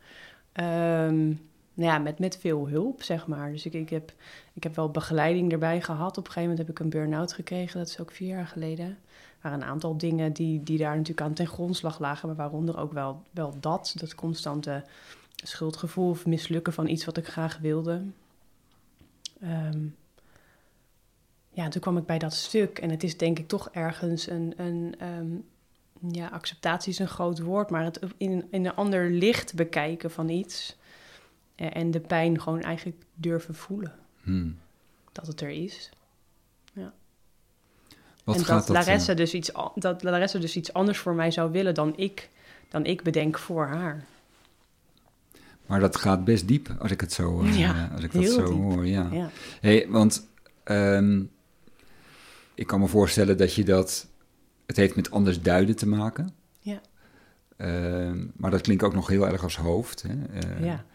Ehm, 0.51 1.25
nou 1.73 1.91
ja 1.91 1.97
met, 1.97 2.19
met 2.19 2.37
veel 2.37 2.67
hulp, 2.67 3.03
zeg 3.03 3.27
maar. 3.27 3.51
Dus 3.51 3.65
ik, 3.65 3.73
ik, 3.73 3.89
heb, 3.89 4.13
ik 4.53 4.63
heb 4.63 4.75
wel 4.75 4.89
begeleiding 4.91 5.51
erbij 5.51 5.81
gehad. 5.81 6.09
Op 6.17 6.25
een 6.25 6.31
gegeven 6.31 6.41
moment 6.49 6.67
heb 6.67 6.69
ik 6.69 6.79
een 6.79 6.89
burn-out 6.89 7.33
gekregen. 7.33 7.79
Dat 7.79 7.87
is 7.87 7.99
ook 7.99 8.11
vier 8.11 8.27
jaar 8.27 8.47
geleden. 8.47 8.85
Er 8.87 8.97
waren 9.41 9.61
een 9.61 9.67
aantal 9.67 9.97
dingen 9.97 10.33
die, 10.33 10.63
die 10.63 10.77
daar 10.77 10.91
natuurlijk 10.95 11.21
aan 11.21 11.33
ten 11.33 11.47
grondslag 11.47 11.99
lagen. 11.99 12.27
Maar 12.27 12.37
waaronder 12.37 12.77
ook 12.77 12.93
wel, 12.93 13.21
wel 13.31 13.53
dat. 13.59 13.93
Dat 13.97 14.15
constante 14.15 14.83
schuldgevoel 15.35 16.09
of 16.09 16.25
mislukken 16.25 16.73
van 16.73 16.87
iets 16.87 17.05
wat 17.05 17.17
ik 17.17 17.27
graag 17.27 17.57
wilde. 17.57 18.01
Ehm, 19.41 19.79
ja, 21.53 21.67
toen 21.69 21.81
kwam 21.81 21.97
ik 21.97 22.05
bij 22.05 22.19
dat 22.19 22.33
stuk. 22.33 22.79
En 22.79 22.89
het 22.89 23.03
is 23.03 23.17
denk 23.17 23.39
ik 23.39 23.47
toch 23.47 23.69
ergens 23.71 24.29
een... 24.29 24.53
een 24.57 24.95
ehm, 24.99 25.27
ja, 26.11 26.27
acceptatie 26.27 26.91
is 26.91 26.99
een 26.99 27.07
groot 27.07 27.39
woord, 27.39 27.69
maar 27.69 27.83
het 27.83 27.99
in, 28.17 28.47
in 28.49 28.65
een 28.65 28.75
ander 28.75 29.09
licht 29.11 29.53
bekijken 29.55 30.11
van 30.11 30.29
iets. 30.29 30.77
eh, 31.55 31.75
En 31.75 31.91
de 31.91 31.99
pijn 31.99 32.41
gewoon 32.41 32.61
eigenlijk 32.61 33.03
durven 33.13 33.55
voelen 33.55 33.93
Hmm. 34.21 34.57
dat 35.11 35.27
het 35.27 35.41
er 35.41 35.49
is. 35.49 35.89
Wat 38.23 38.35
en 38.35 38.45
gaat 38.45 38.67
dat, 38.67 38.75
dat... 38.75 38.85
Larissa 38.85 39.11
eh, 39.11 39.17
dus 39.17 39.33
iets, 39.33 39.51
dat 39.75 40.03
Larissa 40.03 40.39
dus 40.39 40.55
iets 40.55 40.73
anders 40.73 40.97
voor 40.97 41.13
mij 41.13 41.31
zou 41.31 41.51
willen 41.51 41.73
dan 41.73 41.97
ik, 41.97 42.29
dan 42.69 42.85
ik 42.85 43.03
bedenk 43.03 43.37
voor 43.37 43.65
haar. 43.67 44.05
maar 45.65 45.79
dat 45.79 45.95
gaat 45.95 46.23
best 46.25 46.47
diep 46.47 46.75
als 46.79 46.91
ik 46.91 47.01
het 47.01 47.13
zo, 47.13 47.41
eh, 47.41 47.59
Ja, 47.59 47.89
als 47.93 48.03
ik 48.03 48.11
dat 48.11 48.23
zo 48.23 48.45
diep. 48.45 48.55
hoor. 48.57 48.87
Ja. 48.87 49.07
Ja, 49.11 49.29
Hey, 49.61 49.85
want 49.89 50.27
ehm, 50.63 51.23
ik 52.55 52.67
kan 52.67 52.79
me 52.79 52.87
voorstellen 52.87 53.37
dat 53.37 53.53
je 53.53 53.63
dat... 53.63 54.07
Het 54.65 54.75
heeft 54.77 54.95
met 54.95 55.11
anders 55.11 55.41
duiden 55.41 55.75
te 55.75 55.87
maken. 55.87 56.29
ja, 56.59 56.81
Ehm, 57.57 58.25
maar 58.35 58.51
dat 58.51 58.61
klinkt 58.61 58.83
ook 58.83 58.93
nog 58.93 59.07
heel 59.07 59.27
erg 59.27 59.43
als 59.43 59.57
hoofd. 59.57 60.01
Hè? 60.07 60.39
Eh, 60.39 60.65
ja. 60.65 60.85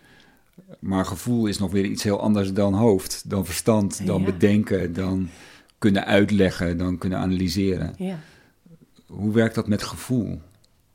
Maar 0.78 1.04
gevoel 1.04 1.46
is 1.46 1.58
nog 1.58 1.70
weer 1.70 1.84
iets 1.84 2.02
heel 2.02 2.20
anders 2.20 2.52
dan 2.52 2.74
hoofd, 2.74 3.30
dan 3.30 3.44
verstand, 3.46 4.06
dan 4.06 4.20
Ja. 4.20 4.24
bedenken, 4.26 4.92
dan 4.92 5.28
kunnen 5.78 6.04
uitleggen, 6.04 6.78
dan 6.78 6.98
kunnen 6.98 7.18
analyseren. 7.18 7.94
ja. 7.98 8.18
Hoe 9.06 9.32
werkt 9.32 9.54
dat 9.54 9.68
met 9.68 9.82
gevoel? 9.82 10.40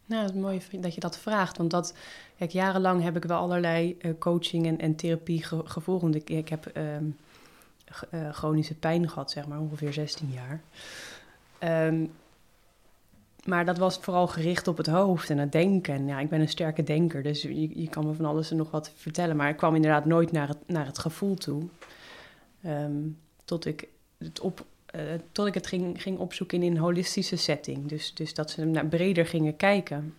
Nou, 0.05 0.21
het 0.25 0.33
is 0.35 0.41
mooi 0.41 0.61
dat 0.81 0.93
je 0.93 0.99
dat 0.99 1.17
vraagt. 1.19 1.57
Want 1.57 1.71
dat, 1.71 1.93
kijk, 2.37 2.51
jarenlang 2.51 3.03
heb 3.03 3.15
ik 3.15 3.23
wel 3.23 3.37
allerlei 3.39 3.95
eh, 3.99 4.11
coaching 4.19 4.65
en, 4.67 4.79
en 4.79 4.95
therapie 4.95 5.43
ge- 5.43 5.61
gevolgd. 5.65 6.15
Ik, 6.15 6.29
ik 6.29 6.49
heb 6.49 6.65
ehm, 6.65 7.03
eh, 8.09 8.29
chronische 8.29 8.75
pijn 8.75 9.09
gehad, 9.09 9.31
zeg 9.31 9.47
maar, 9.47 9.59
ongeveer 9.59 9.93
16 9.93 10.31
jaar. 10.31 10.61
Ehm, 11.59 12.05
maar 13.45 13.65
dat 13.65 13.77
was 13.77 13.97
vooral 13.97 14.27
gericht 14.27 14.67
op 14.67 14.77
het 14.77 14.87
hoofd 14.87 15.29
en 15.29 15.37
het 15.37 15.51
denken. 15.51 15.93
En 15.93 16.07
Ja, 16.07 16.19
ik 16.19 16.29
ben 16.29 16.41
een 16.41 16.49
sterke 16.49 16.83
denker, 16.83 17.23
dus 17.23 17.41
je, 17.41 17.81
je 17.81 17.89
kan 17.89 18.05
me 18.05 18.13
van 18.13 18.25
alles 18.25 18.51
en 18.51 18.57
nog 18.57 18.71
wat 18.71 18.91
vertellen. 18.95 19.35
Maar 19.35 19.49
ik 19.49 19.57
kwam 19.57 19.75
inderdaad 19.75 20.05
nooit 20.05 20.31
naar 20.31 20.47
het, 20.47 20.57
naar 20.67 20.85
het 20.85 20.97
gevoel 20.97 21.35
toe. 21.35 21.63
Ehm, 22.61 23.01
tot 23.45 23.65
ik 23.65 23.87
het 24.17 24.39
op, 24.39 24.65
eh, 24.85 25.01
tot 25.31 25.47
ik 25.47 25.53
het 25.53 25.67
ging, 25.67 26.01
ging 26.01 26.17
opzoeken 26.17 26.63
in 26.63 26.71
een 26.71 26.77
holistische 26.77 27.35
setting. 27.35 27.87
Dus, 27.87 28.13
dus 28.13 28.33
dat 28.33 28.51
ze 28.51 28.65
naar 28.65 28.85
breder 28.85 29.25
gingen 29.25 29.55
kijken. 29.55 30.13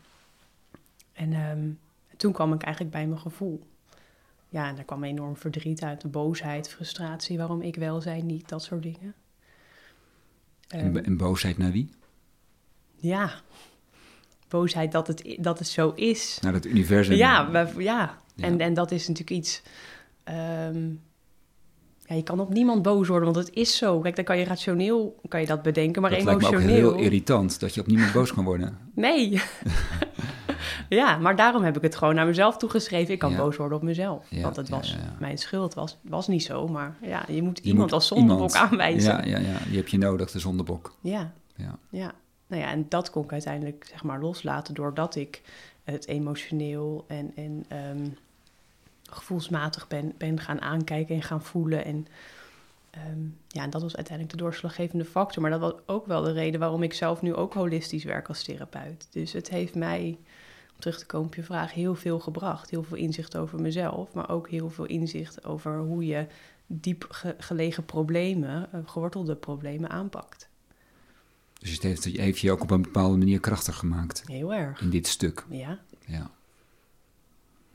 En 1.13 1.33
ehm, 1.33 1.69
toen 2.17 2.33
kwam 2.33 2.53
ik 2.53 2.63
eigenlijk 2.63 2.95
bij 2.95 3.07
mijn 3.07 3.21
gevoel. 3.21 3.63
Ja, 4.55 4.69
en 4.69 4.75
daar 4.75 4.85
kwam 4.85 5.05
enorm 5.05 5.37
verdriet 5.37 5.83
uit, 5.83 6.11
boosheid, 6.11 6.69
frustratie, 6.69 7.39
waarom 7.39 7.63
ik 7.63 7.77
wel 7.77 8.01
zei, 8.01 8.23
niet, 8.23 8.49
dat 8.49 8.63
soort 8.63 8.83
dingen. 8.83 9.15
Ehm, 10.69 10.97
En, 10.97 11.05
en 11.05 11.17
boosheid 11.17 11.59
naar 11.59 11.73
wie? 11.73 11.91
ja, 12.97 13.33
boosheid 14.49 14.93
dat 14.93 15.07
het, 15.07 15.37
dat 15.41 15.59
het 15.59 15.69
zo 15.69 15.91
is. 15.91 16.39
Naar 16.43 16.53
het 16.53 16.67
universum? 16.67 17.15
Ja, 17.17 17.49
ja. 17.53 17.71
Ja. 17.79 18.21
En, 18.37 18.61
en 18.61 18.75
dat 18.75 18.91
is 18.91 19.09
natuurlijk 19.09 19.37
iets. 19.37 19.63
ehm, 20.25 20.89
ja, 22.07 22.15
je 22.15 22.23
kan 22.23 22.41
op 22.41 22.53
niemand 22.53 22.83
boos 22.83 23.09
worden, 23.09 23.33
want 23.33 23.47
het 23.47 23.57
is 23.57 23.77
zo. 23.77 24.01
Kijk, 24.01 24.17
dan 24.17 24.25
kan 24.25 24.39
je 24.39 24.45
rationeel 24.45 25.21
kan 25.29 25.41
je 25.41 25.47
dat 25.47 25.63
bedenken, 25.63 26.03
maar 26.03 26.11
dat 26.11 26.23
lijkt 26.23 26.41
me 26.41 26.47
ook 26.47 26.53
emotioneel. 26.53 26.95
heel 26.95 27.05
irritant, 27.05 27.61
dat 27.61 27.75
je 27.75 27.81
op 27.81 27.87
niemand 27.87 28.13
boos 28.13 28.33
kan 28.33 28.45
worden. 28.45 28.79
Nee. 28.95 29.31
ja, 30.89 31.17
maar 31.17 31.37
daarom 31.37 31.63
heb 31.63 31.77
ik 31.77 31.83
het 31.83 31.97
gewoon 31.97 32.15
naar 32.15 32.27
mezelf 32.27 32.57
toegeschreven. 32.57 33.13
Ik 33.13 33.19
kan 33.19 33.31
Ja. 33.31 33.37
boos 33.37 33.57
worden 33.57 33.77
op 33.79 33.83
mezelf. 33.85 34.27
Ja, 34.31 34.43
want 34.43 34.57
het 34.57 34.69
was 34.69 34.91
ja, 34.93 35.17
mijn 35.19 35.39
schuld. 35.39 35.75
was, 35.75 35.97
was 36.03 36.29
niet 36.29 36.43
zo, 36.45 36.69
maar 36.69 36.97
ja, 37.03 37.25
je 37.29 37.43
moet 37.43 37.59
Je 37.59 37.65
iemand 37.65 37.83
moet 37.83 37.93
als 37.93 38.07
zondebok 38.07 38.33
iemand- 38.37 38.55
aanwijzen. 38.55 39.29
Ja, 39.29 39.39
ja, 39.39 39.49
ja, 39.53 39.59
die 39.67 39.77
heb 39.77 39.89
je 39.89 39.99
nodig, 39.99 40.31
de 40.31 40.39
zondebok. 40.39 40.95
Ja, 41.01 41.33
Ja. 41.57 41.79
ja. 41.91 42.13
Nou 42.47 42.63
ja, 42.63 42.71
en 42.71 42.87
dat 42.89 43.11
kon 43.11 43.25
ik 43.25 43.33
uiteindelijk 43.33 43.87
zeg 43.91 44.03
maar 44.03 44.21
loslaten 44.21 44.75
doordat 44.75 45.15
ik 45.17 45.43
het 45.85 46.07
emotioneel 46.07 47.05
en, 47.09 47.33
en 47.37 47.65
ehm, 47.69 48.07
gevoelsmatig 49.11 49.89
ben, 49.89 50.13
ben 50.19 50.41
gaan 50.41 50.61
aankijken 50.61 51.15
en 51.15 51.23
gaan 51.23 51.43
voelen. 51.43 51.85
En 51.85 52.07
ehm, 52.91 53.21
ja, 53.49 53.63
en 53.63 53.71
dat 53.71 53.83
was 53.83 53.97
uiteindelijk 53.97 54.37
de 54.39 54.43
doorslaggevende 54.45 55.05
factor. 55.05 55.43
Maar 55.43 55.51
dat 55.51 55.61
was 55.61 55.73
ook 55.87 56.07
wel 56.07 56.23
de 56.23 56.33
reden 56.33 56.61
waarom 56.61 56.83
ik 56.83 56.93
zelf 56.95 57.23
nu 57.23 57.35
ook 57.35 57.55
holistisch 57.55 58.05
werk 58.05 58.29
als 58.29 58.43
therapeut. 58.43 59.09
Dus 59.11 59.33
het 59.33 59.49
heeft 59.49 59.75
mij, 59.75 60.19
om 60.75 60.81
terug 60.81 60.99
te 60.99 61.07
komen 61.07 61.27
op 61.27 61.35
je 61.35 61.43
vraag, 61.43 61.73
heel 61.73 61.95
veel 61.95 62.21
gebracht. 62.21 62.71
Heel 62.71 62.83
veel 62.83 62.97
inzicht 62.97 63.37
over 63.37 63.61
mezelf, 63.61 64.13
maar 64.13 64.29
ook 64.31 64.49
heel 64.49 64.71
veel 64.71 64.85
inzicht 64.85 65.45
over 65.45 65.79
hoe 65.79 66.07
je 66.07 66.27
diep 66.67 67.07
ge- 67.09 67.35
gelegen 67.39 67.85
problemen, 67.85 68.73
eh, 68.73 68.81
gewortelde 68.87 69.35
problemen 69.37 69.91
aanpakt. 69.91 70.49
Dus 71.59 71.73
het 71.73 71.83
heeft, 71.83 72.05
heeft 72.05 72.39
je 72.39 72.51
ook 72.53 72.63
op 72.63 72.71
een 72.71 72.83
bepaalde 72.83 73.17
manier 73.17 73.41
krachtig 73.41 73.77
gemaakt 73.77 74.23
Heel 74.27 74.55
erg. 74.55 74.81
in 74.81 74.91
dit 74.91 75.07
stuk. 75.07 75.45
Ja, 75.51 75.79
Ja. 76.07 76.31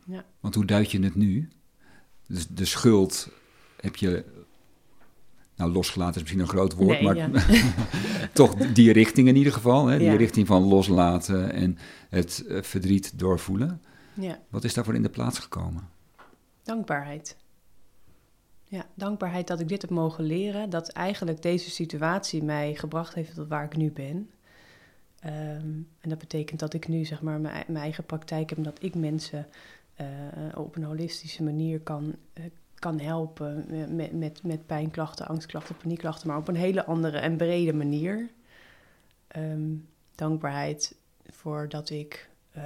Ja. 0.06 0.26
Want 0.40 0.56
hoe 0.56 0.66
duid 0.66 0.92
je 0.92 1.00
het 1.04 1.16
nu? 1.16 1.50
Dus 2.28 2.48
de 2.48 2.66
schuld 2.66 3.30
heb 3.80 3.96
je, 3.96 4.26
nou 5.60 5.72
losgelaten 5.72 6.16
is 6.16 6.22
misschien 6.22 6.40
een 6.42 6.48
groot 6.48 6.74
woord, 6.74 7.02
Nee, 7.02 7.04
maar 7.04 7.16
ja. 7.16 7.30
toch 8.34 8.56
die 8.56 8.92
richting 8.92 9.28
in 9.28 9.36
ieder 9.36 9.54
geval. 9.54 9.86
Hè? 9.88 9.98
Die 9.98 10.08
Ja. 10.08 10.16
richting 10.16 10.48
van 10.48 10.64
loslaten 10.64 11.52
en 11.52 11.78
het 12.10 12.46
eh, 12.48 12.62
verdriet 12.62 13.20
doorvoelen. 13.20 13.82
ja. 14.14 14.40
Wat 14.50 14.64
is 14.64 14.74
daarvoor 14.74 14.96
in 14.96 15.02
de 15.04 15.10
plaats 15.10 15.40
gekomen? 15.40 15.90
Dankbaarheid. 16.64 17.38
Ja, 18.64 18.86
dankbaarheid 18.94 19.48
dat 19.48 19.60
ik 19.60 19.68
dit 19.68 19.82
heb 19.82 19.92
mogen 19.92 20.24
leren. 20.24 20.70
Dat 20.70 20.90
eigenlijk 20.90 21.42
deze 21.42 21.70
situatie 21.70 22.44
mij 22.44 22.76
gebracht 22.76 23.14
heeft 23.14 23.36
tot 23.36 23.48
waar 23.48 23.64
ik 23.64 23.76
nu 23.78 23.92
ben. 23.92 24.30
Ehm, 25.20 25.68
en 26.02 26.10
dat 26.10 26.18
betekent 26.18 26.60
dat 26.60 26.74
ik 26.74 26.88
nu 26.88 27.06
zeg 27.06 27.22
maar 27.22 27.40
mijn, 27.40 27.64
mijn 27.68 27.84
eigen 27.84 28.04
praktijk 28.06 28.50
heb. 28.50 28.64
Dat 28.64 28.84
ik 28.84 28.96
mensen 28.96 29.48
eh, 29.96 30.06
op 30.56 30.76
een 30.76 30.84
holistische 30.84 31.44
manier 31.44 31.80
kan, 31.80 32.16
eh, 32.34 32.44
kan 32.80 33.00
helpen. 33.00 33.66
Met, 33.96 34.14
met, 34.14 34.44
met 34.44 34.66
pijnklachten, 34.66 35.28
angstklachten, 35.28 35.78
paniekklachten. 35.78 36.28
Maar 36.28 36.38
op 36.38 36.48
een 36.48 36.56
hele 36.56 36.86
andere 36.86 37.18
en 37.18 37.38
brede 37.38 37.74
manier. 37.74 38.30
Ehm, 39.28 39.76
dankbaarheid 40.16 40.96
voor 41.30 41.70
dat 41.70 41.90
ik... 41.90 42.30
eh, 42.52 42.64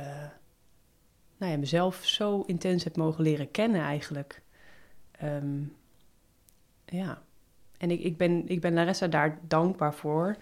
nou 1.38 1.52
ja, 1.52 1.58
mezelf 1.58 2.06
zo 2.06 2.42
intens 2.42 2.84
heb 2.84 2.96
mogen 2.96 3.24
leren 3.24 3.52
kennen 3.52 3.82
eigenlijk. 3.82 4.42
Ehm, 5.12 5.64
ja, 6.86 7.22
en 7.78 7.92
ik, 7.92 8.00
ik, 8.00 8.18
ben, 8.18 8.48
ik 8.48 8.62
ben 8.62 8.74
Larissa 8.74 9.08
daar 9.08 9.40
dankbaar 9.48 9.94
voor. 9.94 10.36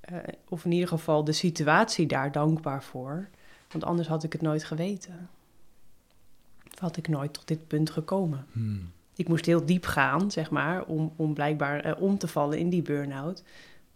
Eh, 0.00 0.16
of 0.48 0.64
in 0.64 0.72
ieder 0.72 0.88
geval 0.88 1.24
de 1.24 1.32
situatie 1.32 2.06
daar 2.06 2.32
dankbaar 2.32 2.82
voor. 2.82 3.28
Want 3.68 3.84
anders 3.84 4.08
had 4.08 4.24
ik 4.24 4.32
het 4.32 4.42
nooit 4.42 4.64
geweten. 4.64 5.28
Had 6.78 6.96
ik 6.96 7.08
nooit 7.08 7.32
tot 7.32 7.48
dit 7.48 7.66
punt 7.66 7.90
gekomen. 7.90 8.46
Hmm. 8.52 8.92
Ik 9.18 9.28
moest 9.28 9.46
heel 9.46 9.66
diep 9.66 9.84
gaan, 9.86 10.30
zeg 10.30 10.50
maar, 10.50 10.84
om, 10.84 11.12
om 11.16 11.34
blijkbaar 11.34 11.80
eh, 11.80 12.02
om 12.02 12.18
te 12.18 12.28
vallen 12.28 12.58
in 12.58 12.68
die 12.70 12.82
burn-out. 12.82 13.42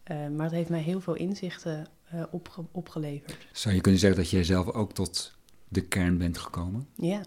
Eh, 0.03 0.17
maar 0.29 0.45
het 0.47 0.55
heeft 0.55 0.69
mij 0.71 0.81
heel 0.81 1.01
veel 1.01 1.15
inzichten 1.15 1.87
opge- 2.31 2.65
opgeleverd. 2.73 3.37
Zou 3.53 3.75
je 3.75 3.81
kunnen 3.81 4.01
zeggen 4.01 4.21
dat 4.21 4.31
jij 4.31 4.45
zelf 4.45 4.69
ook 4.73 4.93
tot 4.93 5.33
de 5.69 5.81
kern 5.81 6.19
bent 6.19 6.39
gekomen? 6.39 6.87
Ja. 6.97 7.21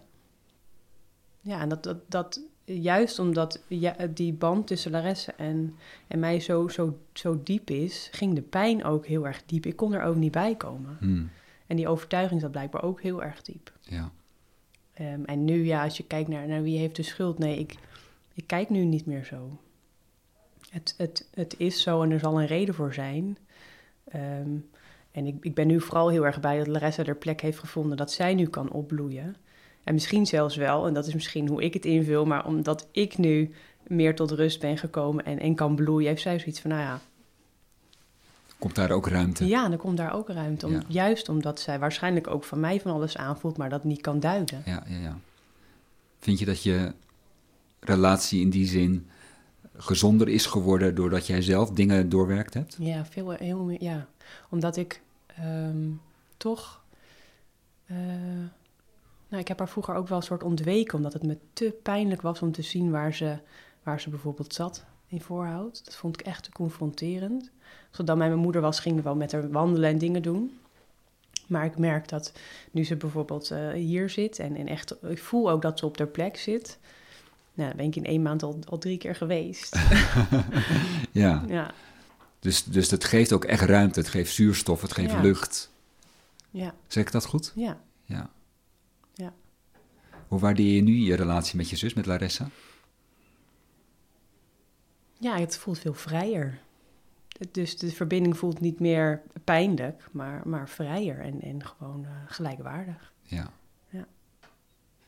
Ja, 1.40 1.60
en 1.60 1.68
dat, 1.68 1.82
dat, 1.82 1.96
dat 2.10 2.40
juist 2.64 3.18
omdat 3.18 3.62
ja, 3.66 3.96
die 4.14 4.32
band 4.32 4.66
tussen 4.66 4.90
Laresse 4.90 5.32
en, 5.32 5.74
en 6.08 6.18
mij 6.18 6.40
zo, 6.40 6.68
zo, 6.68 6.98
zo 7.12 7.40
diep 7.44 7.70
is, 7.70 8.08
ging 8.12 8.34
de 8.34 8.42
pijn 8.42 8.84
ook 8.84 9.06
heel 9.06 9.26
erg 9.26 9.42
diep. 9.46 9.66
Ik 9.66 9.76
kon 9.76 9.94
er 9.94 10.02
ook 10.02 10.16
niet 10.16 10.32
bij 10.32 10.54
komen. 10.54 10.96
Hmm, 11.00 11.30
En 11.66 11.76
die 11.76 11.88
overtuiging 11.88 12.40
zat 12.40 12.50
blijkbaar 12.50 12.82
ook 12.82 13.00
heel 13.02 13.22
erg 13.22 13.42
diep. 13.42 13.72
ja. 13.80 14.10
Ehm, 14.96 15.24
en 15.24 15.44
nu, 15.44 15.64
ja, 15.64 15.84
als 15.84 15.96
je 15.96 16.06
kijkt 16.06 16.28
naar, 16.28 16.48
naar 16.48 16.62
wie 16.62 16.78
heeft 16.78 16.96
de 16.96 17.02
schuld, 17.02 17.38
nee, 17.38 17.58
ik, 17.58 17.74
ik 18.34 18.46
kijk 18.46 18.70
nu 18.70 18.84
niet 18.84 19.06
meer 19.06 19.24
zo. 19.24 19.58
Het, 20.70 20.94
het, 20.96 21.28
het 21.34 21.54
is 21.58 21.82
zo 21.82 22.02
en 22.02 22.10
er 22.10 22.18
zal 22.18 22.40
een 22.40 22.46
reden 22.46 22.74
voor 22.74 22.94
zijn. 22.94 23.38
Ehm, 24.08 24.50
en 25.10 25.26
ik, 25.26 25.36
ik 25.40 25.54
ben 25.54 25.66
nu 25.66 25.80
vooral 25.80 26.08
heel 26.08 26.26
erg 26.26 26.40
blij 26.40 26.58
dat 26.58 26.66
Larissa 26.66 27.04
er 27.04 27.16
plek 27.16 27.40
heeft 27.40 27.58
gevonden 27.58 27.96
dat 27.96 28.12
zij 28.12 28.34
nu 28.34 28.46
kan 28.46 28.70
opbloeien. 28.70 29.36
En 29.84 29.94
misschien 29.94 30.26
zelfs 30.26 30.56
wel, 30.56 30.86
en 30.86 30.94
dat 30.94 31.06
is 31.06 31.14
misschien 31.14 31.48
hoe 31.48 31.62
ik 31.62 31.74
het 31.74 31.84
invul, 31.84 32.24
maar 32.24 32.46
omdat 32.46 32.88
ik 32.92 33.18
nu 33.18 33.50
meer 33.86 34.14
tot 34.14 34.30
rust 34.30 34.60
ben 34.60 34.78
gekomen 34.78 35.24
en, 35.24 35.38
en 35.38 35.54
kan 35.54 35.74
bloeien, 35.74 36.08
heeft 36.08 36.22
zij 36.22 36.38
zoiets 36.38 36.60
van, 36.60 36.70
nou 36.70 36.82
ja, 36.82 37.00
Komt 38.58 38.74
daar 38.74 38.90
ook 38.90 39.08
ruimte? 39.08 39.46
ja, 39.46 39.68
dan 39.68 39.78
komt 39.78 39.96
daar 39.96 40.14
ook 40.14 40.28
ruimte. 40.28 40.66
Om, 40.66 40.72
Ja. 40.72 40.82
Juist 40.88 41.28
omdat 41.28 41.60
zij 41.60 41.78
waarschijnlijk 41.78 42.26
ook 42.26 42.44
van 42.44 42.60
mij 42.60 42.80
van 42.80 42.92
alles 42.92 43.16
aanvoelt, 43.16 43.56
maar 43.56 43.70
dat 43.70 43.84
niet 43.84 44.00
kan 44.00 44.20
duiden. 44.20 44.62
Ja, 44.64 44.82
ja, 44.88 44.96
ja. 44.98 45.18
Vind 46.18 46.38
je 46.38 46.44
dat 46.44 46.62
je 46.62 46.92
relatie 47.80 48.40
in 48.40 48.50
die 48.50 48.66
zin 48.66 49.08
gezonder 49.76 50.28
is 50.28 50.46
geworden 50.46 50.94
doordat 50.94 51.26
jij 51.26 51.42
zelf 51.42 51.70
dingen 51.70 52.08
doorwerkt 52.08 52.54
hebt? 52.54 52.76
Ja, 52.78 53.04
veel, 53.04 53.30
heel 53.30 53.62
meer, 53.62 53.82
ja. 53.82 54.06
Omdat 54.50 54.76
ik 54.76 55.00
ehm, 55.26 55.88
toch... 56.36 56.82
eh, 57.86 57.96
nou, 59.28 59.42
ik 59.42 59.48
heb 59.48 59.58
haar 59.58 59.68
vroeger 59.68 59.94
ook 59.94 60.08
wel 60.08 60.16
een 60.18 60.22
soort 60.24 60.42
ontweken... 60.42 60.96
omdat 60.96 61.12
het 61.12 61.22
me 61.22 61.38
te 61.52 61.74
pijnlijk 61.82 62.22
was 62.22 62.42
om 62.42 62.52
te 62.52 62.62
zien 62.62 62.90
waar 62.90 63.14
ze, 63.14 63.38
waar 63.82 64.00
ze 64.00 64.10
bijvoorbeeld 64.10 64.54
zat 64.54 64.84
in 65.08 65.20
voorhoud. 65.20 65.84
Dat 65.84 65.96
vond 65.96 66.20
ik 66.20 66.26
echt 66.26 66.44
te 66.44 66.50
confronterend. 66.50 67.50
Bij 68.04 68.16
mijn 68.16 68.36
moeder 68.36 68.60
was, 68.60 68.80
gingen 68.80 68.96
we 68.98 69.02
wel 69.04 69.16
met 69.16 69.32
haar 69.32 69.50
wandelen 69.50 69.90
en 69.90 69.98
dingen 69.98 70.22
doen. 70.22 70.58
Maar 71.46 71.64
ik 71.64 71.78
merk 71.78 72.08
dat 72.08 72.32
nu 72.70 72.84
ze 72.84 72.96
bijvoorbeeld 72.96 73.50
eh, 73.50 73.70
hier 73.70 74.10
zit... 74.10 74.38
En, 74.38 74.56
en 74.56 74.66
echt, 74.68 74.94
ik 75.04 75.18
voel 75.18 75.50
ook 75.50 75.62
dat 75.62 75.78
ze 75.78 75.86
op 75.86 75.98
haar 75.98 76.06
plek 76.06 76.36
zit... 76.36 76.78
Nou, 77.54 77.68
dan 77.68 77.76
ben 77.76 77.86
ik 77.86 77.96
in 77.96 78.04
één 78.04 78.22
maand 78.22 78.42
al, 78.42 78.58
al 78.68 78.78
drie 78.78 78.98
keer 78.98 79.14
geweest. 79.14 79.76
Ja, 81.12 81.44
ja, 81.48 81.74
dus, 82.40 82.64
dus 82.64 82.90
het 82.90 83.04
geeft 83.04 83.32
ook 83.32 83.44
echt 83.44 83.62
ruimte. 83.62 83.98
Het 84.00 84.08
geeft 84.08 84.32
zuurstof, 84.32 84.82
het 84.82 84.92
geeft 84.92 85.12
Ja. 85.12 85.20
lucht. 85.20 85.70
ja, 86.50 86.74
Zeg 86.86 87.04
ik 87.04 87.12
dat 87.12 87.24
goed? 87.26 87.52
ja. 87.54 87.80
Ja. 88.04 88.30
Ja. 89.14 89.32
Hoe 90.28 90.38
waardeer 90.40 90.74
je 90.74 90.82
nu 90.82 90.92
je 90.96 91.14
relatie 91.14 91.56
met 91.56 91.70
je 91.70 91.76
zus, 91.76 91.94
met 91.94 92.06
Larissa? 92.06 92.48
Ja, 95.18 95.38
het 95.38 95.56
voelt 95.58 95.78
veel 95.78 95.94
vrijer. 95.94 96.58
Dus 97.50 97.78
de 97.78 97.92
verbinding 97.92 98.36
voelt 98.38 98.60
niet 98.60 98.80
meer 98.80 99.22
pijnlijk, 99.44 100.04
maar, 100.10 100.40
maar 100.44 100.68
vrijer 100.68 101.20
en, 101.20 101.40
en 101.42 101.66
gewoon 101.66 102.04
eh, 102.04 102.10
gelijkwaardig. 102.26 103.12
Ja. 103.22 103.50
Ja. 103.88 104.04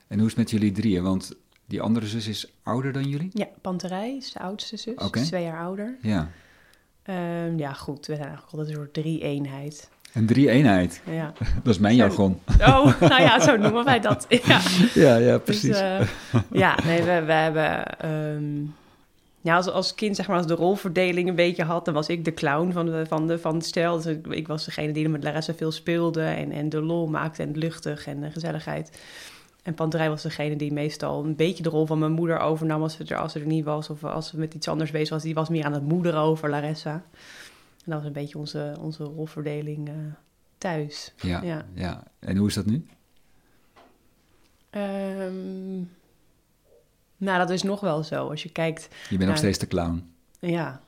En 0.06 0.16
hoe 0.18 0.26
is 0.28 0.32
het 0.32 0.36
met 0.36 0.50
jullie 0.50 0.72
drieën? 0.72 1.02
Want 1.02 1.32
die 1.66 1.80
andere 1.80 2.06
zus 2.06 2.26
is 2.26 2.52
ouder 2.62 2.92
dan 2.92 3.08
jullie? 3.08 3.30
Ja, 3.32 3.46
Panterij 3.60 4.16
is 4.16 4.32
de 4.32 4.38
oudste 4.38 4.76
zus, 4.76 4.94
twee 5.26 5.42
jaar 5.42 5.58
ouder. 5.60 5.96
Ja. 6.02 6.30
Ehm, 7.02 7.58
ja, 7.58 7.72
goed, 7.72 8.06
we 8.06 8.14
zijn 8.14 8.26
eigenlijk 8.28 8.50
altijd 8.52 8.68
een 8.68 8.74
soort 8.82 8.94
drie-eenheid. 8.94 9.90
Een 10.12 10.26
drie-eenheid. 10.26 11.02
Ja. 11.10 11.32
Dat 11.64 11.74
is 11.74 11.78
mijn 11.78 11.96
Zo. 11.96 12.00
jargon. 12.00 12.40
Oh, 12.60 13.00
nou 13.12 13.22
ja, 13.22 13.40
zo 13.40 13.56
noemen 13.56 13.84
wij 13.84 14.00
dat. 14.00 14.26
Ja, 14.46 14.60
Ja, 14.94 15.16
ja, 15.16 15.34
dus, 15.34 15.42
precies. 15.44 15.76
eh, 15.80 16.08
ja 16.52 16.78
nee, 16.84 17.02
we, 17.02 17.22
we 17.22 17.32
hebben... 17.32 17.98
ehm, 17.98 18.64
ja, 19.48 19.56
als, 19.56 19.70
als 19.70 19.94
kind, 19.94 20.16
zeg 20.16 20.28
maar, 20.28 20.36
als 20.36 20.46
de 20.46 20.54
rolverdeling 20.54 21.28
een 21.28 21.34
beetje 21.34 21.64
had... 21.64 21.84
dan 21.84 21.94
was 21.94 22.08
ik 22.08 22.24
de 22.24 22.34
clown 22.34 22.72
van 22.72 22.86
de, 22.86 23.06
van 23.06 23.26
de, 23.26 23.38
van 23.38 23.58
de 23.58 23.64
stel. 23.64 23.96
Dus 23.96 24.06
ik, 24.06 24.26
ik 24.26 24.48
was 24.48 24.64
degene 24.64 24.92
die 24.92 25.04
er 25.04 25.10
met 25.10 25.22
Larissa 25.22 25.54
veel 25.54 25.70
speelde... 25.70 26.22
en, 26.22 26.52
en 26.52 26.68
de 26.68 26.80
lol 26.80 27.06
maakte 27.06 27.42
en 27.42 27.48
het 27.48 27.56
luchtig 27.56 28.06
en 28.06 28.20
de 28.20 28.30
gezelligheid. 28.30 29.00
En 29.62 29.74
Panterij 29.74 30.08
was 30.08 30.22
degene 30.22 30.56
die 30.56 30.72
meestal 30.72 31.24
een 31.24 31.36
beetje 31.36 31.62
de 31.62 31.68
rol 31.68 31.86
van 31.86 31.98
mijn 31.98 32.12
moeder 32.12 32.38
overnam... 32.38 32.82
als 32.82 32.94
ze 32.94 33.04
er, 33.04 33.16
als 33.16 33.32
ze 33.32 33.40
er 33.40 33.46
niet 33.46 33.64
was 33.64 33.90
of 33.90 34.04
als 34.04 34.28
ze 34.28 34.38
met 34.38 34.54
iets 34.54 34.68
anders 34.68 34.90
bezig 34.90 35.08
was. 35.08 35.22
Die 35.22 35.34
was 35.34 35.48
meer 35.48 35.64
aan 35.64 35.72
het 35.72 35.88
moederen 35.88 36.20
over 36.20 36.50
Larissa. 36.50 36.92
En 36.92 37.02
dat 37.84 37.94
was 37.94 38.04
een 38.04 38.12
beetje 38.12 38.38
onze, 38.38 38.76
onze 38.80 39.04
rolverdeling 39.04 39.88
eh, 39.88 39.94
thuis. 40.58 41.12
ja, 41.16 41.42
ja. 41.42 41.64
ja. 41.74 42.02
En 42.18 42.36
hoe 42.36 42.48
is 42.48 42.54
dat 42.54 42.66
nu? 42.66 42.86
Ehm, 44.70 45.82
nou, 47.18 47.38
dat 47.38 47.50
is 47.50 47.62
nog 47.62 47.80
wel 47.80 48.02
zo. 48.02 48.28
Als 48.28 48.42
je 48.42 48.48
kijkt, 48.48 48.88
Je 49.08 49.16
bent 49.16 49.28
nog 49.28 49.38
steeds 49.38 49.58
de 49.58 49.66
clown. 49.66 50.12
ja. 50.40 50.80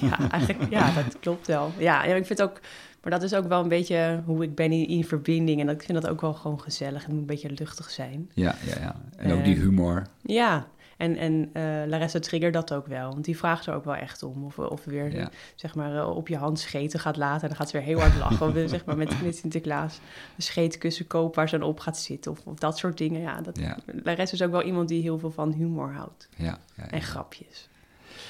ja, 0.00 0.30
eigenlijk, 0.30 0.70
ja, 0.70 0.92
dat 0.92 1.18
klopt 1.20 1.46
wel. 1.46 1.72
Ja, 1.78 2.04
ja, 2.04 2.14
ik 2.14 2.26
vind 2.26 2.42
ook, 2.42 2.60
maar 3.02 3.10
dat 3.12 3.22
is 3.22 3.34
ook 3.34 3.48
wel 3.48 3.62
een 3.62 3.68
beetje 3.68 4.22
hoe 4.24 4.42
ik 4.42 4.54
ben 4.54 4.72
in, 4.72 4.86
in 4.88 5.04
verbinding. 5.04 5.60
En 5.60 5.66
dat, 5.66 5.74
ik 5.74 5.82
vind 5.82 6.02
dat 6.02 6.10
ook 6.10 6.20
wel 6.20 6.34
gewoon 6.34 6.60
gezellig. 6.60 7.00
Het 7.02 7.10
moet 7.10 7.20
een 7.20 7.26
beetje 7.26 7.50
luchtig 7.58 7.90
zijn. 7.90 8.30
Ja, 8.34 8.54
ja, 8.66 8.80
ja. 8.80 8.96
En 9.16 9.32
ook 9.32 9.44
die 9.44 9.54
Ehm, 9.54 9.62
humor. 9.62 10.02
Ja, 10.22 10.66
en, 10.96 11.16
en 11.16 11.50
eh 11.52 11.62
Larissa 11.86 12.18
triggert 12.18 12.52
dat 12.52 12.72
ook 12.74 12.86
wel. 12.86 13.10
Want 13.12 13.24
die 13.24 13.36
vraagt 13.36 13.66
er 13.66 13.74
ook 13.74 13.84
wel 13.84 13.94
echt 13.94 14.22
om. 14.22 14.44
Of, 14.44 14.58
of 14.58 14.84
we 14.84 14.90
weer, 14.90 15.12
Ja. 15.16 15.30
zeg 15.54 15.74
maar, 15.74 15.96
eh, 15.96 16.16
op 16.16 16.28
je 16.28 16.36
hand 16.36 16.58
scheten 16.60 17.00
gaat 17.00 17.16
laten. 17.16 17.42
En 17.42 17.48
dan 17.48 17.56
gaat 17.56 17.70
ze 17.70 17.76
weer 17.76 17.86
heel 17.86 18.00
hard 18.00 18.16
lachen. 18.18 18.46
of 18.46 18.52
we, 18.52 18.68
zeg 18.68 18.84
maar, 18.84 18.96
met, 18.96 19.22
met 19.22 19.36
Sinterklaas 19.36 20.00
een 20.36 20.42
scheetkussen 20.42 21.06
kopen 21.06 21.34
waar 21.36 21.48
ze 21.48 21.58
dan 21.58 21.68
op 21.68 21.80
gaat 21.80 21.98
zitten. 21.98 22.30
Of, 22.32 22.38
of 22.44 22.58
dat 22.58 22.78
soort 22.78 22.98
dingen. 22.98 23.20
Ja, 23.20 23.40
dat, 23.40 23.58
Ja. 23.58 23.76
Larissa 24.02 24.34
is 24.34 24.42
ook 24.42 24.50
wel 24.50 24.62
iemand 24.62 24.88
die 24.88 25.02
heel 25.02 25.18
veel 25.18 25.30
van 25.30 25.52
humor 25.52 25.92
houdt. 25.92 26.28
Ja, 26.36 26.44
ja, 26.44 26.58
ja. 26.76 26.90
En 26.90 27.02
grapjes. 27.02 27.68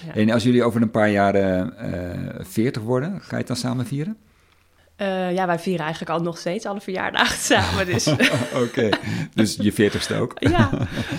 Ja. 0.07 0.14
En 0.14 0.31
als 0.31 0.42
jullie 0.42 0.64
over 0.64 0.83
een 0.83 0.90
paar 0.90 1.11
jaren 1.11 1.76
eh 2.38 2.44
40 2.44 2.83
worden, 2.83 3.20
ga 3.20 3.31
je 3.31 3.37
het 3.37 3.46
dan 3.46 3.57
samen 3.57 3.87
vieren? 3.87 4.16
Eh, 4.96 5.32
ja, 5.35 5.46
wij 5.46 5.59
vieren 5.59 5.85
eigenlijk 5.85 6.12
al 6.18 6.22
nog 6.22 6.38
steeds 6.38 6.64
alle 6.66 6.80
verjaardagen 6.80 7.38
samen. 7.54 7.87
Dus 7.87 8.06
Oké, 8.64 8.88
dus 9.35 9.56
je 9.61 9.72
40ste 9.72 10.16
ook. 10.16 10.35
ja, 10.56 10.70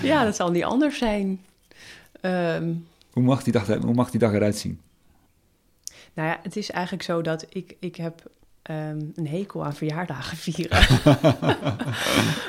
ja, 0.02 0.24
dat 0.24 0.36
zal 0.36 0.50
niet 0.50 0.64
anders 0.64 0.98
zijn. 0.98 1.40
Ehm, 2.20 2.72
Hoe 3.12 3.22
mag 3.22 3.42
die 3.42 3.52
dag, 3.52 3.66
hoe 3.66 3.94
mag 3.94 4.10
die 4.10 4.20
dag 4.20 4.32
eruit 4.32 4.56
zien? 4.56 4.80
nou 6.14 6.28
ja, 6.28 6.38
het 6.42 6.56
is 6.56 6.70
eigenlijk 6.70 7.02
zo 7.04 7.22
dat 7.22 7.46
ik, 7.48 7.76
ik 7.80 7.96
heb 7.96 8.22
ehm, 8.62 9.00
een 9.14 9.28
hekel 9.28 9.64
aan 9.64 9.74
verjaardagen 9.74 10.36
vieren. 10.36 10.86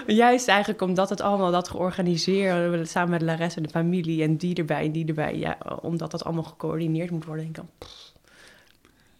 Juist 0.08 0.48
eigenlijk 0.48 0.82
omdat 0.82 1.10
het 1.10 1.22
allemaal 1.22 1.52
dat 1.52 1.70
georganiseerd, 1.70 2.90
samen 2.90 3.10
met 3.10 3.22
Larissa 3.22 3.58
en 3.58 3.64
de 3.64 3.70
familie 3.70 4.24
en 4.24 4.38
die 4.38 4.56
erbij 4.56 4.86
en 4.86 4.92
die 4.92 5.06
erbij. 5.06 5.36
Ja, 5.38 5.58
omdat 5.82 6.12
dat 6.12 6.24
allemaal 6.24 6.44
gecoördineerd 6.44 7.12
moet 7.12 7.26
worden. 7.26 7.44
denk 7.44 7.58
Ik 7.58 7.64
dan, 7.64 7.88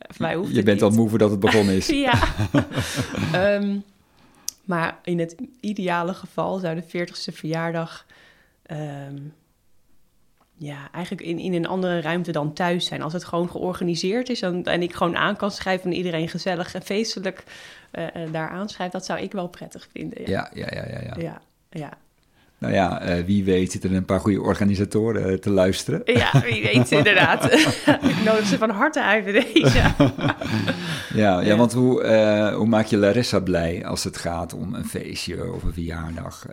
voor 0.10 0.26
mij 0.26 0.36
hoeft 0.36 0.56
Je 0.56 0.64
bent 0.64 0.82
niet. 0.82 0.90
al 0.90 0.96
moe 0.98 1.10
voordat 1.10 1.32
het 1.32 1.40
begonnen 1.40 1.76
is. 1.76 1.88
Ja. 2.08 2.14
Ehm, 3.34 3.78
maar 4.66 5.00
in 5.04 5.20
het 5.20 5.36
ideale 5.60 6.14
geval 6.14 6.58
zou 6.60 6.76
de 6.76 6.84
40ste 7.08 7.34
verjaardag. 7.36 8.06
ehm, 8.66 9.18
ja, 10.62 10.92
eigenlijk 10.92 11.28
in, 11.28 11.40
in 11.40 11.54
een 11.54 11.68
andere 11.68 12.02
ruimte 12.02 12.32
dan 12.32 12.54
thuis 12.54 12.86
zijn. 12.86 13.02
Als 13.02 13.14
het 13.14 13.24
gewoon 13.24 13.50
georganiseerd 13.50 14.30
is 14.30 14.42
en 14.42 14.82
ik 14.82 14.94
gewoon 14.94 15.18
aan 15.18 15.36
kan 15.36 15.52
schrijven 15.52 15.92
en 15.92 15.98
iedereen 15.98 16.30
gezellig 16.30 16.74
en 16.74 16.82
feestelijk 16.82 17.44
eh, 17.92 18.06
daar 18.32 18.50
aanschrijft, 18.50 18.94
dat 18.94 19.06
zou 19.06 19.20
ik 19.20 19.32
wel 19.32 19.48
prettig 19.48 19.88
vinden. 19.92 20.22
Ja, 20.30 20.50
Ja, 20.54 20.68
ja, 20.72 20.86
ja, 20.88 21.02
ja. 21.02 21.16
ja. 21.18 21.42
ja. 21.70 21.98
Nou 22.60 22.74
ja, 22.74 23.02
eh, 23.02 23.24
wie 23.26 23.44
weet 23.44 23.72
zitten 23.72 23.90
er 23.90 23.96
een 23.96 24.06
paar 24.06 24.20
goede 24.20 24.42
organisatoren 24.42 25.30
eh, 25.30 25.38
te 25.38 25.50
luisteren. 25.50 26.02
Ja, 26.06 26.42
wie 26.46 26.64
weet 26.64 26.92
inderdaad. 26.92 27.54
ik 28.14 28.24
nodig 28.26 28.46
ze 28.46 28.58
van 28.58 28.70
harte 28.70 29.04
uit 29.04 29.26
deze. 29.26 29.78
Ja, 29.78 29.96
ja, 31.14 31.40
Ja. 31.42 31.56
want 31.56 31.74
hoe, 31.74 32.02
eh, 32.04 32.56
hoe 32.56 32.68
maak 32.68 32.86
je 32.86 32.98
Larissa 32.98 33.40
blij 33.40 33.86
als 33.86 34.04
het 34.04 34.18
gaat 34.18 34.54
om 34.54 34.74
een 34.74 34.86
feestje 34.86 35.54
of 35.54 35.64
een 35.64 35.74
verjaardag? 35.74 36.46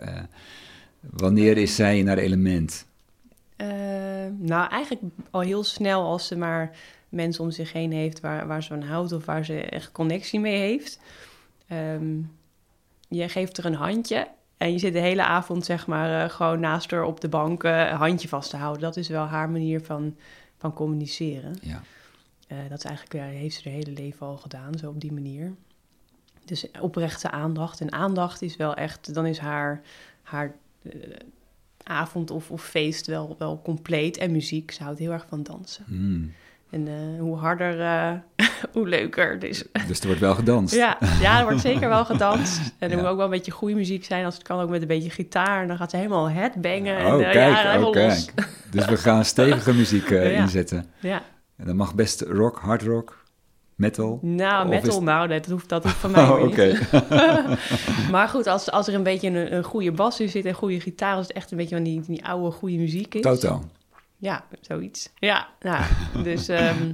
Wanneer 0.99 1.57
is 1.57 1.75
zij 1.75 1.97
in 1.97 2.07
haar 2.07 2.17
element? 2.17 2.85
Nou, 4.37 4.69
eigenlijk 4.69 5.01
al 5.31 5.41
heel 5.41 5.63
snel 5.63 6.01
als 6.03 6.27
ze 6.27 6.37
maar 6.37 6.71
mensen 7.09 7.43
om 7.43 7.51
zich 7.51 7.73
heen 7.73 7.91
heeft 7.91 8.19
waar, 8.19 8.47
waar 8.47 8.63
ze 8.63 8.69
van 8.69 8.81
houdt 8.81 9.11
of 9.11 9.25
waar 9.25 9.45
ze 9.45 9.61
echt 9.61 9.91
connectie 9.91 10.39
mee 10.39 10.57
heeft. 10.57 10.99
Ehm, 11.67 12.15
je 13.07 13.29
geeft 13.29 13.57
er 13.57 13.65
een 13.65 13.73
handje 13.73 14.27
en 14.57 14.71
je 14.71 14.79
zit 14.79 14.93
de 14.93 14.99
hele 14.99 15.23
avond 15.23 15.65
zeg 15.65 15.87
maar 15.87 16.23
eh, 16.23 16.29
gewoon 16.29 16.59
naast 16.59 16.91
haar 16.91 17.03
op 17.03 17.21
de 17.21 17.29
bank 17.29 17.63
eh, 17.63 17.79
een 17.79 17.95
handje 17.95 18.27
vast 18.27 18.49
te 18.49 18.57
houden. 18.57 18.81
Dat 18.81 18.97
is 18.97 19.07
wel 19.07 19.25
haar 19.25 19.49
manier 19.49 19.81
van, 19.81 20.15
van 20.57 20.73
communiceren. 20.73 21.57
Ja, 21.61 21.81
Eh, 22.47 22.57
dat 22.69 22.77
is 22.77 22.83
eigenlijk, 22.83 23.15
ja, 23.15 23.39
heeft 23.39 23.55
ze 23.55 23.69
haar 23.69 23.77
hele 23.77 23.91
leven 23.91 24.27
al 24.27 24.37
gedaan, 24.37 24.77
zo 24.77 24.89
op 24.89 25.01
die 25.01 25.13
manier. 25.13 25.53
Dus 26.45 26.65
oprechte 26.79 27.31
aandacht. 27.31 27.81
En 27.81 27.91
aandacht 27.91 28.41
is 28.41 28.55
wel 28.55 28.73
echt, 28.73 29.13
dan 29.13 29.25
is 29.25 29.37
haar, 29.37 29.81
haar 30.21 30.55
avond 31.83 32.31
of, 32.31 32.51
of 32.51 32.63
feest 32.63 33.07
wel, 33.07 33.35
wel 33.37 33.61
compleet. 33.61 34.17
En 34.17 34.31
muziek, 34.31 34.71
ze 34.71 34.83
houdt 34.83 34.99
heel 34.99 35.11
erg 35.11 35.25
van 35.29 35.43
dansen. 35.43 35.83
Hmm. 35.87 36.33
En 36.69 36.87
eh, 36.87 36.93
hoe 37.21 37.37
harder, 37.37 37.81
eh, 37.81 38.11
hoe 38.73 38.87
leuker. 38.87 39.39
Dus 39.39 39.63
Dus 39.87 39.99
er 39.99 40.05
wordt 40.05 40.21
wel 40.21 40.35
gedanst. 40.35 40.75
ja, 40.75 40.97
ja, 41.21 41.37
er 41.39 41.43
wordt 41.45 41.61
zeker 41.61 41.89
wel 41.89 42.05
gedanst. 42.05 42.59
En 42.79 42.89
er 42.89 42.95
Ja. 42.95 42.95
moet 43.01 43.05
ook 43.11 43.15
wel 43.15 43.25
een 43.25 43.31
beetje 43.31 43.51
goede 43.51 43.75
muziek 43.75 44.05
zijn. 44.05 44.25
Als 44.25 44.33
het 44.33 44.43
kan 44.43 44.59
ook 44.59 44.69
met 44.69 44.81
een 44.81 44.87
beetje 44.87 45.09
gitaar. 45.09 45.61
En 45.61 45.67
dan 45.67 45.77
gaat 45.77 45.89
ze 45.89 45.97
helemaal 45.97 46.29
headbangen. 46.29 46.97
En, 46.97 47.05
Oh, 47.05 47.13
eh, 47.21 47.31
kijk, 47.31 47.55
ja, 47.55 47.69
helemaal 47.69 47.87
oh, 47.87 47.93
kijk. 47.93 48.33
Dus 48.71 48.85
we 48.85 48.97
gaan 48.97 49.25
stevige 49.25 49.73
muziek 49.73 50.09
eh, 50.09 50.33
Ja. 50.33 50.41
inzetten. 50.41 50.85
Ja. 50.99 51.21
En 51.57 51.65
dat 51.65 51.75
mag 51.75 51.95
best 51.95 52.21
rock, 52.21 52.57
hard 52.59 52.81
rock, 52.81 53.23
metal. 53.75 54.19
Nou, 54.21 54.67
metal, 54.67 54.89
is- 54.97 55.03
nou, 55.03 55.27
dat 55.27 55.45
hoeft, 55.45 55.69
dat 55.69 55.83
hoeft 55.83 55.95
van 55.95 56.11
mij 56.11 56.23
Oh, 56.29 56.43
niet. 56.43 56.91
Maar 58.11 58.27
goed, 58.29 58.47
als, 58.47 58.71
als 58.71 58.87
er 58.87 58.93
een 58.93 59.03
beetje 59.03 59.27
een, 59.29 59.55
een 59.55 59.63
goede 59.63 59.91
bas 59.91 60.19
in 60.19 60.29
zit 60.29 60.45
en 60.45 60.53
goede 60.53 60.79
gitaar... 60.79 61.15
als 61.15 61.27
het 61.27 61.35
echt 61.35 61.51
een 61.51 61.57
beetje 61.57 61.75
van 61.75 61.83
die, 61.83 62.01
die 62.07 62.25
oude 62.25 62.51
goede 62.51 62.77
muziek 62.77 63.15
is. 63.15 63.21
Toto. 63.21 63.63
Ja, 64.17 64.45
zoiets. 64.61 65.09
Ja, 65.15 65.47
nou, 65.59 65.83
dus... 66.23 66.47
ehm, 66.47 66.91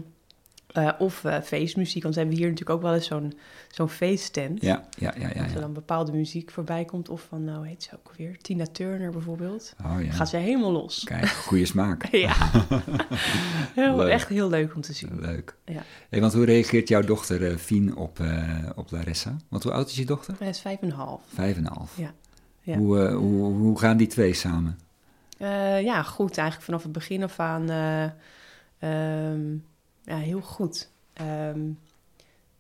eh, 0.74 0.90
of 0.98 1.24
eh, 1.24 1.42
feestmuziek, 1.42 2.04
want 2.04 2.16
we 2.16 2.22
hebben 2.22 2.40
hier 2.40 2.50
natuurlijk 2.50 2.78
ook 2.78 2.86
wel 2.86 2.94
eens 2.94 3.06
zo'n 3.06 3.34
zo'n 3.72 3.90
feesttent. 3.90 4.62
Ja, 4.62 4.88
ja, 4.98 5.14
ja, 5.18 5.30
ja. 5.34 5.42
Als 5.42 5.50
er 5.50 5.54
ja. 5.54 5.60
dan 5.60 5.74
bepaalde 5.74 6.12
muziek 6.12 6.52
voorbij 6.52 6.86
komt, 6.86 7.10
of 7.10 7.26
van, 7.30 7.44
nou 7.44 7.68
heet 7.68 7.84
ze 7.84 7.90
ook 7.96 8.14
weer, 8.18 8.38
Tina 8.38 8.66
Turner 8.72 9.12
bijvoorbeeld. 9.12 9.74
Oh 9.86 10.04
ja. 10.04 10.12
Gaat 10.12 10.30
ze 10.30 10.38
helemaal 10.38 10.72
los. 10.72 11.04
Kijk, 11.04 11.28
goede 11.28 11.66
smaak. 11.66 12.08
Ja, 12.12 12.36
heel, 13.76 14.08
echt 14.08 14.28
heel 14.28 14.50
leuk 14.50 14.76
om 14.76 14.82
te 14.82 14.94
zien. 14.94 15.20
Leuk. 15.20 15.56
Ja. 15.66 15.84
Hey, 16.10 16.22
want 16.22 16.34
hoe 16.34 16.46
reageert 16.46 16.88
jouw 16.88 17.02
dochter 17.02 17.52
eh 17.52 17.58
Fien 17.58 17.96
op, 17.96 18.20
op 18.76 18.92
Larissa? 18.92 19.38
Want 19.50 19.64
hoe 19.64 19.72
oud 19.72 19.90
is 19.90 19.96
je 19.96 20.06
dochter? 20.06 20.36
Hij 20.40 20.50
is 20.50 20.60
vijf 20.60 20.82
en 20.82 20.88
een 20.88 20.96
half. 20.96 21.22
Vijf 21.34 21.58
en 21.58 21.66
half. 21.66 21.98
Ja. 21.98 22.14
Ja. 22.62 22.78
Hoe, 22.78 23.10
hoe, 23.10 23.54
hoe 23.54 23.80
gaan 23.80 23.98
die 23.98 24.08
twee 24.08 24.34
samen? 24.34 24.80
Eh, 25.44 25.82
ja, 25.82 26.04
goed. 26.04 26.38
Eigenlijk 26.38 26.66
vanaf 26.66 26.84
het 26.84 26.92
begin 26.92 27.24
af 27.24 27.40
aan 27.40 27.70
eh, 27.70 28.04
ehm, 28.80 29.52
ja, 30.04 30.18
heel 30.18 30.42
goed. 30.42 30.90
Ehm, 31.14 31.60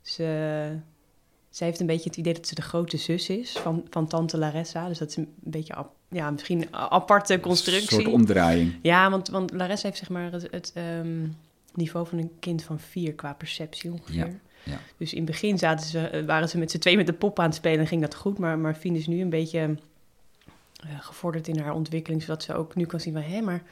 ze, 0.01 0.77
ze 1.49 1.63
heeft 1.63 1.79
een 1.79 1.85
beetje 1.85 2.09
het 2.09 2.17
idee 2.17 2.33
dat 2.33 2.47
ze 2.47 2.55
de 2.55 2.61
grote 2.61 2.97
zus 2.97 3.29
is 3.29 3.51
van, 3.51 3.87
van 3.89 4.07
tante 4.07 4.37
Larissa. 4.37 4.87
Dus 4.87 4.97
dat 4.97 5.09
is 5.09 5.15
een 5.15 5.33
beetje, 5.39 5.73
ap- 5.75 5.95
ja, 6.09 6.31
misschien 6.31 6.61
een 6.61 6.73
aparte 6.75 7.39
constructie. 7.39 7.97
Een 7.97 8.03
soort 8.03 8.13
omdraaiing. 8.15 8.79
Ja, 8.81 9.09
want, 9.09 9.27
want 9.27 9.51
Larissa 9.53 9.87
heeft 9.87 9.99
zeg 9.99 10.09
maar 10.09 10.31
het, 10.31 10.47
het 10.51 10.71
ehm, 10.73 11.27
niveau 11.73 12.07
van 12.07 12.17
een 12.17 12.31
kind 12.39 12.63
van 12.63 12.79
vier 12.79 13.13
qua 13.13 13.33
perceptie 13.33 13.91
ongeveer. 13.91 14.39
ja. 14.63 14.79
Dus 14.97 15.11
in 15.11 15.17
het 15.21 15.31
begin 15.31 15.57
zaten 15.57 15.87
ze, 15.87 16.23
waren 16.25 16.49
ze 16.49 16.57
met 16.57 16.71
z'n 16.71 16.77
twee 16.77 16.95
met 16.97 17.05
de 17.07 17.13
pop 17.13 17.39
aan 17.39 17.45
het 17.45 17.55
spelen 17.55 17.79
en 17.79 17.87
ging 17.87 18.01
dat 18.01 18.15
goed. 18.15 18.37
Maar, 18.37 18.57
maar 18.59 18.73
Fien 18.75 18.95
is 18.95 19.07
nu 19.07 19.21
een 19.21 19.29
beetje 19.29 19.75
eh, 20.83 20.99
gevorderd 20.99 21.47
in 21.47 21.59
haar 21.59 21.73
ontwikkeling, 21.73 22.21
zodat 22.21 22.43
ze 22.43 22.53
ook 22.53 22.75
nu 22.75 22.85
kan 22.85 22.99
zien 22.99 23.13
van... 23.13 23.21
hé, 23.21 23.41
maar, 23.41 23.63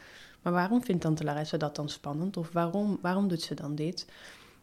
maar 0.42 0.54
waarom 0.54 0.84
vindt 0.84 1.02
tante 1.02 1.24
Larissa 1.24 1.58
dat 1.58 1.76
dan 1.76 1.90
spannend? 1.90 2.38
Of 2.38 2.52
waarom, 2.52 3.00
waarom 3.02 3.28
doet 3.28 3.42
ze 3.42 3.54
dan 3.54 3.76
dit? 3.76 4.08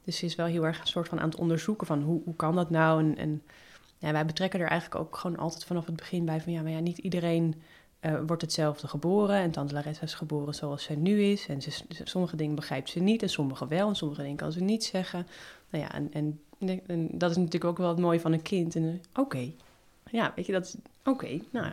Dus 0.05 0.17
ze 0.17 0.25
is 0.25 0.35
wel 0.35 0.47
heel 0.47 0.67
erg 0.67 0.81
een 0.81 0.87
soort 0.87 1.09
van 1.09 1.21
aan 1.21 1.29
het 1.29 1.39
onderzoeken 1.39 1.87
van 1.87 2.03
hoe, 2.03 2.21
hoe 2.25 2.37
kan 2.37 2.55
dat 2.55 2.71
nou? 2.71 3.01
En, 3.01 3.17
en 3.17 3.43
ja, 3.99 4.13
wij 4.13 4.27
betrekken 4.27 4.61
er 4.61 4.69
eigenlijk 4.69 5.01
ook 5.01 5.17
gewoon 5.17 5.37
altijd 5.37 5.65
vanaf 5.65 5.87
het 5.87 5.97
begin 5.97 6.25
bij 6.25 6.41
van... 6.41 6.53
ja, 6.53 6.63
maar 6.63 6.73
ja, 6.73 6.79
niet 6.79 6.99
iedereen 6.99 7.55
eh, 8.01 8.21
wordt 8.27 8.43
hetzelfde 8.43 8.89
geboren. 8.89 9.37
En 9.37 9.51
tante 9.51 9.75
Larissa 9.75 10.03
is 10.03 10.15
geboren 10.15 10.55
zoals 10.55 10.83
zij 10.83 10.97
nu 10.97 11.23
is. 11.23 11.49
En 11.49 11.63
ze, 11.63 11.71
sommige 11.89 12.37
dingen 12.37 12.55
begrijpt 12.55 12.91
ze 12.91 13.01
niet 13.01 13.23
en 13.23 13.29
sommige 13.29 13.67
wel. 13.67 13.89
En 13.89 13.97
sommige 13.97 14.23
dingen 14.23 14.37
kan 14.37 14.53
ze 14.53 14.61
niet 14.61 14.85
zeggen. 14.85 15.27
Nou 15.71 15.85
ja, 15.85 15.93
en, 15.93 16.13
en, 16.13 16.41
en 16.87 17.09
dat 17.13 17.31
is 17.31 17.37
natuurlijk 17.37 17.65
ook 17.65 17.79
wel 17.79 17.89
het 17.89 17.99
mooie 17.99 18.21
van 18.21 18.33
een 18.33 18.43
kind. 18.43 18.77
En 18.77 18.85
eh, 18.85 19.21
oké, 19.23 19.53
ja, 20.11 20.33
weet 20.37 20.47
je, 20.47 20.53
dat 20.53 20.65
is 20.65 20.75
oké. 21.05 21.41
nou, 21.53 21.67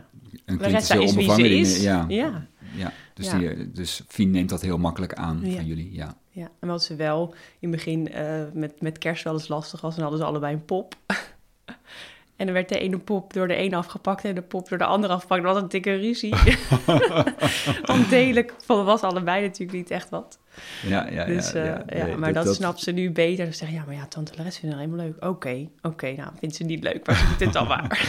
Larissa 0.46 0.94
heel 0.94 1.02
is 1.02 1.14
wie 1.14 1.30
ze 1.32 1.48
in- 1.48 1.58
is. 1.60 1.82
Ja, 1.82 2.04
Ja. 2.08 2.46
ja. 2.76 2.92
Dus, 3.14 3.30
Ja. 3.30 3.38
Die, 3.38 3.48
eh, 3.48 3.66
dus 3.72 4.02
Fien 4.08 4.30
neemt 4.30 4.48
dat 4.48 4.60
heel 4.62 4.78
makkelijk 4.78 5.14
aan 5.14 5.40
Ja. 5.42 5.54
van 5.54 5.66
jullie. 5.66 5.92
Ja. 5.94 6.16
Ja, 6.30 6.48
en 6.60 6.68
wat 6.68 6.82
ze 6.84 6.94
wel 6.96 7.34
in 7.58 7.68
het 7.68 7.70
begin 7.70 8.12
eh, 8.12 8.42
met, 8.52 8.80
met 8.80 8.98
kerst 8.98 9.24
wel 9.24 9.32
eens 9.32 9.48
lastig 9.48 9.80
was, 9.80 9.92
dan 9.94 10.02
hadden 10.02 10.20
ze 10.20 10.26
allebei 10.26 10.54
een 10.54 10.64
pop. 10.64 10.94
en 12.36 12.46
dan 12.46 12.52
werd 12.52 12.68
de 12.68 12.78
ene 12.78 12.98
pop 12.98 13.32
door 13.32 13.48
de 13.48 13.58
een 13.58 13.74
afgepakt 13.74 14.24
en 14.24 14.34
de 14.34 14.42
pop 14.42 14.68
door 14.68 14.78
de 14.78 14.84
ander 14.84 15.10
afgepakt. 15.10 15.42
Dat 15.42 15.52
was 15.54 15.62
een 15.62 15.68
dikke 15.68 15.94
ruzie. 15.94 16.34
Want 17.86 18.08
delen 18.10 18.46
was 18.66 19.00
allebei 19.02 19.42
natuurlijk 19.42 19.78
niet 19.78 19.90
echt 19.90 20.08
wat. 20.10 20.38
Ja, 20.82 21.08
ja, 21.10 21.24
Dus, 21.24 21.52
ja, 21.52 21.58
eh, 21.58 21.64
ja, 21.64 21.84
ja, 21.98 22.06
nee, 22.06 22.16
maar 22.16 22.32
dat, 22.32 22.54
snapt 22.54 22.80
ze 22.80 22.90
nu 22.90 23.10
beter. 23.10 23.46
Ze 23.46 23.52
zeggen, 23.52 23.76
ja, 23.76 23.84
maar 23.84 23.94
ja, 23.94 24.06
tante 24.06 24.32
Larissa 24.36 24.60
vindt 24.60 24.76
het 24.76 24.84
helemaal 24.84 25.06
leuk. 25.06 25.24
Oké, 25.24 25.68
oké, 25.82 26.12
nou, 26.12 26.30
vindt 26.38 26.54
ze 26.54 26.64
niet 26.64 26.82
leuk, 26.82 27.06
maar 27.06 27.16
ze 27.16 27.24
vindt 27.26 27.40
het 27.40 27.52
dan 27.52 27.66
maar. 27.76 28.08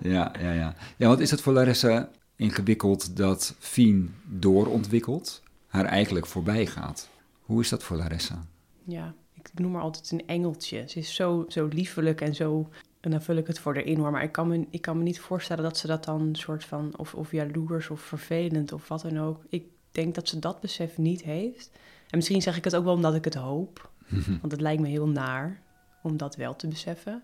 Ja, 0.00 0.32
ja, 0.40 0.52
ja. 0.52 0.74
Ja, 0.96 1.08
want 1.08 1.20
is 1.20 1.30
het 1.30 1.40
voor 1.40 1.52
Larissa 1.52 2.08
ingewikkeld 2.36 3.16
dat 3.16 3.54
Fien 3.58 4.14
doorontwikkelt, 4.24 5.42
haar 5.66 5.84
eigenlijk 5.84 6.26
voorbij 6.26 6.66
gaat? 6.66 7.08
Hoe 7.40 7.60
is 7.60 7.68
dat 7.68 7.82
voor 7.82 7.96
Larissa? 7.96 8.46
Ja, 8.84 9.14
ik 9.32 9.50
noem 9.54 9.74
haar 9.74 9.82
altijd 9.82 10.10
een 10.10 10.26
engeltje. 10.26 10.84
Ze 10.86 10.98
is 10.98 11.14
zo, 11.14 11.44
zo 11.48 11.66
liefelijk 11.66 12.20
en 12.20 12.34
zo... 12.34 12.68
En 13.00 13.10
dan 13.10 13.22
vul 13.22 13.36
ik 13.36 13.46
het 13.46 13.58
voor 13.58 13.74
erin 13.74 13.98
hoor. 13.98 14.10
Maar 14.10 14.22
ik 14.22 14.32
kan 14.32 14.48
me, 14.48 14.66
ik 14.70 14.80
kan 14.80 14.96
me 14.96 15.02
niet 15.02 15.20
voorstellen 15.20 15.62
dat 15.62 15.78
ze 15.78 15.86
dat 15.86 16.04
dan 16.04 16.20
een 16.20 16.36
soort 16.36 16.64
van... 16.64 16.92
Of, 16.96 17.14
of 17.14 17.32
jaloers 17.32 17.90
of 17.90 18.00
vervelend 18.00 18.72
of 18.72 18.88
wat 18.88 19.02
dan 19.02 19.18
ook. 19.18 19.44
Ik 19.48 19.64
denk 19.92 20.14
dat 20.14 20.28
ze 20.28 20.38
dat 20.38 20.60
besef 20.60 20.98
niet 20.98 21.22
heeft. 21.22 21.70
En 22.10 22.16
misschien 22.16 22.42
zeg 22.42 22.56
ik 22.56 22.64
het 22.64 22.76
ook 22.76 22.84
wel 22.84 22.94
omdat 22.94 23.14
ik 23.14 23.24
het 23.24 23.34
hoop. 23.34 23.90
Want 24.40 24.52
het 24.52 24.60
lijkt 24.60 24.80
me 24.82 24.88
heel 24.88 25.08
naar 25.08 25.60
om 26.02 26.16
dat 26.16 26.36
wel 26.36 26.56
te 26.56 26.68
beseffen. 26.68 27.22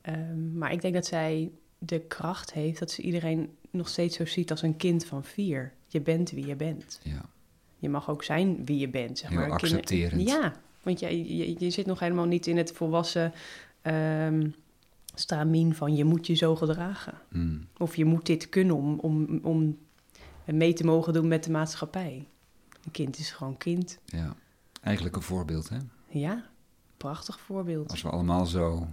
Ehm, 0.00 0.58
maar 0.58 0.72
ik 0.72 0.80
denk 0.80 0.94
dat 0.94 1.06
zij 1.06 1.50
de 1.78 2.00
kracht 2.00 2.52
heeft 2.52 2.78
dat 2.78 2.90
ze 2.90 3.02
iedereen 3.02 3.50
nog 3.70 3.88
steeds 3.88 4.16
zo 4.16 4.26
ziet 4.26 4.50
als 4.50 4.62
een 4.62 4.76
kind 4.76 5.04
van 5.04 5.24
vier. 5.24 5.72
Je 5.86 6.00
bent 6.00 6.30
wie 6.30 6.46
je 6.46 6.56
bent. 6.56 7.00
Ja, 7.02 7.24
Je 7.78 7.88
mag 7.88 8.10
ook 8.10 8.24
zijn 8.24 8.64
wie 8.64 8.78
je 8.78 8.88
bent, 8.88 9.18
zeg 9.18 9.28
Heel 9.30 9.38
maar. 9.38 9.58
Kinder- 9.58 9.78
accepterend. 9.78 10.28
Ja, 10.28 10.52
want 10.82 11.00
je, 11.00 11.36
je, 11.36 11.54
je 11.58 11.70
zit 11.70 11.86
nog 11.86 12.00
helemaal 12.00 12.26
niet 12.26 12.46
in 12.46 12.56
het 12.56 12.72
volwassen 12.72 13.32
ehm 13.82 14.46
stramien 15.14 15.74
van 15.74 15.96
je 15.96 16.04
moet 16.04 16.26
je 16.26 16.34
zo 16.34 16.56
gedragen. 16.56 17.14
Mm. 17.30 17.66
Of 17.78 17.96
je 17.96 18.04
moet 18.04 18.26
dit 18.26 18.48
kunnen 18.48 18.76
om, 18.76 18.98
om, 18.98 19.40
om 19.42 19.78
mee 20.56 20.72
te 20.72 20.84
mogen 20.84 21.12
doen 21.12 21.28
met 21.28 21.44
de 21.44 21.50
maatschappij. 21.50 22.28
Een 22.84 22.90
kind 22.90 23.18
is 23.18 23.30
gewoon 23.30 23.56
kind. 23.56 23.98
ja. 24.04 24.34
Eigenlijk 24.82 25.16
een 25.16 25.22
voorbeeld, 25.22 25.68
hè? 25.68 25.76
Ja, 26.06 26.44
prachtig 26.96 27.40
voorbeeld. 27.40 27.90
Als 27.90 28.02
we 28.02 28.08
allemaal 28.08 28.46
zo 28.46 28.86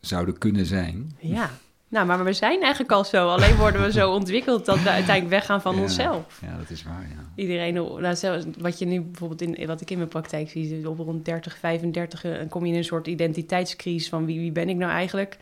zouden 0.00 0.38
kunnen 0.38 0.66
zijn. 0.66 1.16
Ja, 1.18 1.50
nou, 1.92 2.06
maar 2.06 2.24
we 2.24 2.32
zijn 2.32 2.60
eigenlijk 2.60 2.92
al 2.92 3.04
zo. 3.04 3.28
Alleen 3.28 3.56
worden 3.56 3.82
we 3.82 3.92
zo 3.92 4.12
ontwikkeld 4.12 4.64
dat 4.64 4.82
we 4.82 4.88
uiteindelijk 4.88 5.34
weggaan 5.34 5.62
van 5.62 5.74
Ja, 5.74 5.80
onszelf. 5.80 6.40
Ja, 6.42 6.56
dat 6.56 6.70
is 6.70 6.82
waar, 6.82 7.06
ja. 7.08 7.42
Iedereen, 7.42 7.74
nou, 7.74 8.16
zelfs 8.16 8.44
wat 8.58 8.78
je 8.78 8.84
nu 8.84 9.00
bijvoorbeeld 9.00 9.42
in 9.42 9.66
wat 9.66 9.80
ik 9.80 9.90
in 9.90 9.96
mijn 9.96 10.08
praktijk 10.08 10.50
zie, 10.50 10.88
op 10.88 10.98
rond 10.98 11.24
30, 11.24 11.58
35, 11.58 12.24
eh, 12.24 12.36
dan 12.36 12.48
kom 12.48 12.64
je 12.64 12.72
in 12.72 12.78
een 12.78 12.84
soort 12.84 13.06
identiteitscrisis 13.06 14.08
van 14.08 14.24
wie, 14.24 14.38
wie 14.38 14.52
ben 14.52 14.68
ik 14.68 14.76
nou 14.76 14.92
eigenlijk? 14.92 15.38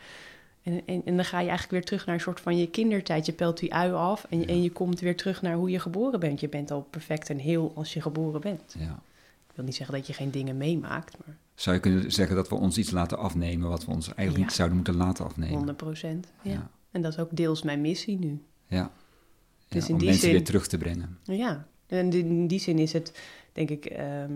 En, 0.63 0.81
en, 0.85 1.01
en 1.05 1.15
dan 1.15 1.25
ga 1.25 1.39
je 1.39 1.47
eigenlijk 1.47 1.71
weer 1.71 1.83
terug 1.83 2.05
naar 2.05 2.15
een 2.15 2.21
soort 2.21 2.39
van 2.39 2.57
je 2.57 2.67
kindertijd. 2.69 3.25
Je 3.25 3.31
pelt 3.33 3.59
die 3.59 3.73
ui 3.73 3.91
af 3.93 4.25
en, 4.29 4.47
en 4.47 4.61
je 4.63 4.71
komt 4.71 4.99
weer 4.99 5.17
terug 5.17 5.41
naar 5.41 5.55
hoe 5.55 5.69
je 5.69 5.79
geboren 5.79 6.19
bent. 6.19 6.39
Je 6.39 6.49
bent 6.49 6.71
al 6.71 6.81
perfect 6.89 7.29
en 7.29 7.37
heel 7.37 7.71
als 7.75 7.93
je 7.93 8.01
geboren 8.01 8.41
bent. 8.41 8.75
ja. 8.79 9.01
Ik 9.49 9.55
wil 9.57 9.65
niet 9.65 9.75
zeggen 9.75 9.95
dat 9.95 10.07
je 10.07 10.13
geen 10.13 10.31
dingen 10.31 10.57
meemaakt, 10.57 11.17
maar 11.25 11.35
Zou 11.55 11.75
je 11.75 11.81
kunnen 11.81 12.11
zeggen 12.11 12.35
dat 12.35 12.49
we 12.49 12.55
ons 12.55 12.77
iets 12.77 12.91
laten 12.91 13.17
afnemen 13.17 13.69
wat 13.69 13.85
we 13.85 13.91
ons 13.91 14.05
eigenlijk 14.05 14.37
Ja. 14.37 14.43
niet 14.43 14.53
zouden 14.53 14.77
moeten 14.77 14.95
laten 14.95 15.25
afnemen? 15.25 15.55
100 15.55 15.77
procent. 15.77 16.27
Ja. 16.41 16.69
En 16.91 17.01
dat 17.01 17.13
is 17.13 17.19
ook 17.19 17.29
deels 17.31 17.61
mijn 17.61 17.81
missie 17.81 18.19
nu. 18.19 18.41
Ja. 18.67 18.91
Dus 19.67 19.85
in 19.87 19.93
om 19.93 19.97
die 19.99 20.07
mensen 20.07 20.25
zin- 20.27 20.35
weer 20.37 20.43
terug 20.45 20.67
te 20.67 20.77
brengen. 20.77 21.17
Ja, 21.23 21.67
en 21.87 22.11
in 22.13 22.47
die 22.47 22.59
zin 22.59 22.79
is 22.79 22.93
het, 22.93 23.19
denk 23.53 23.69
ik, 23.69 23.85
ehm, 23.85 24.31